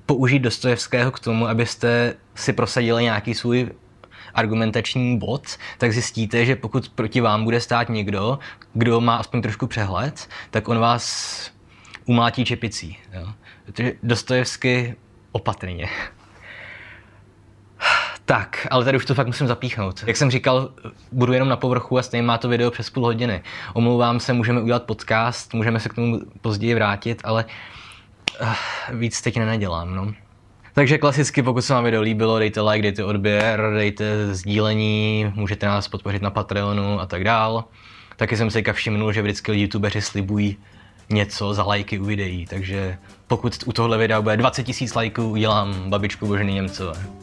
použít 0.05 0.39
Dostojevského 0.39 1.11
k 1.11 1.19
tomu, 1.19 1.47
abyste 1.47 2.15
si 2.35 2.53
prosadili 2.53 3.03
nějaký 3.03 3.33
svůj 3.33 3.71
argumentační 4.33 5.19
bod, 5.19 5.47
tak 5.77 5.93
zjistíte, 5.93 6.45
že 6.45 6.55
pokud 6.55 6.89
proti 6.89 7.21
vám 7.21 7.43
bude 7.43 7.61
stát 7.61 7.89
někdo, 7.89 8.39
kdo 8.73 9.01
má 9.01 9.15
aspoň 9.15 9.41
trošku 9.41 9.67
přehled, 9.67 10.29
tak 10.51 10.67
on 10.67 10.79
vás 10.79 11.51
umlátí 12.05 12.45
čepicí. 12.45 12.97
Jo? 13.13 13.33
Dostojevsky 14.03 14.95
opatrně. 15.31 15.89
Tak, 18.25 18.67
ale 18.71 18.85
tady 18.85 18.97
už 18.97 19.05
to 19.05 19.15
fakt 19.15 19.27
musím 19.27 19.47
zapíchnout. 19.47 20.03
Jak 20.07 20.17
jsem 20.17 20.31
říkal, 20.31 20.69
budu 21.11 21.33
jenom 21.33 21.49
na 21.49 21.55
povrchu 21.55 21.97
a 21.97 22.03
stejně 22.03 22.27
má 22.27 22.37
to 22.37 22.49
video 22.49 22.71
přes 22.71 22.89
půl 22.89 23.05
hodiny. 23.05 23.43
Omlouvám 23.73 24.19
se, 24.19 24.33
můžeme 24.33 24.61
udělat 24.61 24.83
podcast, 24.83 25.53
můžeme 25.53 25.79
se 25.79 25.89
k 25.89 25.93
tomu 25.93 26.19
později 26.41 26.75
vrátit, 26.75 27.21
ale 27.23 27.45
uh, 28.41 28.47
víc 28.99 29.21
teď 29.21 29.37
nenadělám, 29.37 29.95
no. 29.95 30.13
Takže 30.73 30.97
klasicky, 30.97 31.43
pokud 31.43 31.61
se 31.61 31.73
vám 31.73 31.83
video 31.83 32.01
líbilo, 32.01 32.39
dejte 32.39 32.61
like, 32.61 32.81
dejte 32.81 33.03
odběr, 33.03 33.71
dejte 33.73 34.35
sdílení, 34.35 35.31
můžete 35.35 35.65
nás 35.65 35.87
podpořit 35.87 36.21
na 36.21 36.29
Patreonu 36.29 36.99
a 36.99 37.05
tak 37.05 37.23
dál. 37.23 37.63
Taky 38.15 38.37
jsem 38.37 38.51
si 38.51 38.63
všimnul, 38.73 39.13
že 39.13 39.21
vždycky 39.21 39.59
youtubeři 39.61 40.01
slibují 40.01 40.57
něco 41.09 41.53
za 41.53 41.63
lajky 41.63 41.99
u 41.99 42.05
videí, 42.05 42.45
takže 42.45 42.97
pokud 43.27 43.63
u 43.65 43.73
tohle 43.73 43.97
videa 43.97 44.21
bude 44.21 44.37
20 44.37 44.67
000 44.67 44.91
lajků, 44.95 45.29
udělám 45.29 45.89
babičku 45.89 46.27
Boženy 46.27 46.53
Němcové. 46.53 47.22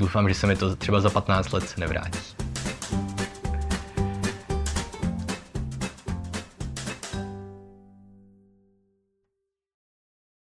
Doufám, 0.00 0.28
že 0.28 0.34
se 0.34 0.46
mi 0.46 0.56
to 0.56 0.76
třeba 0.76 1.00
za 1.00 1.10
15 1.10 1.52
let 1.52 1.74
nevrátí. 1.78 2.18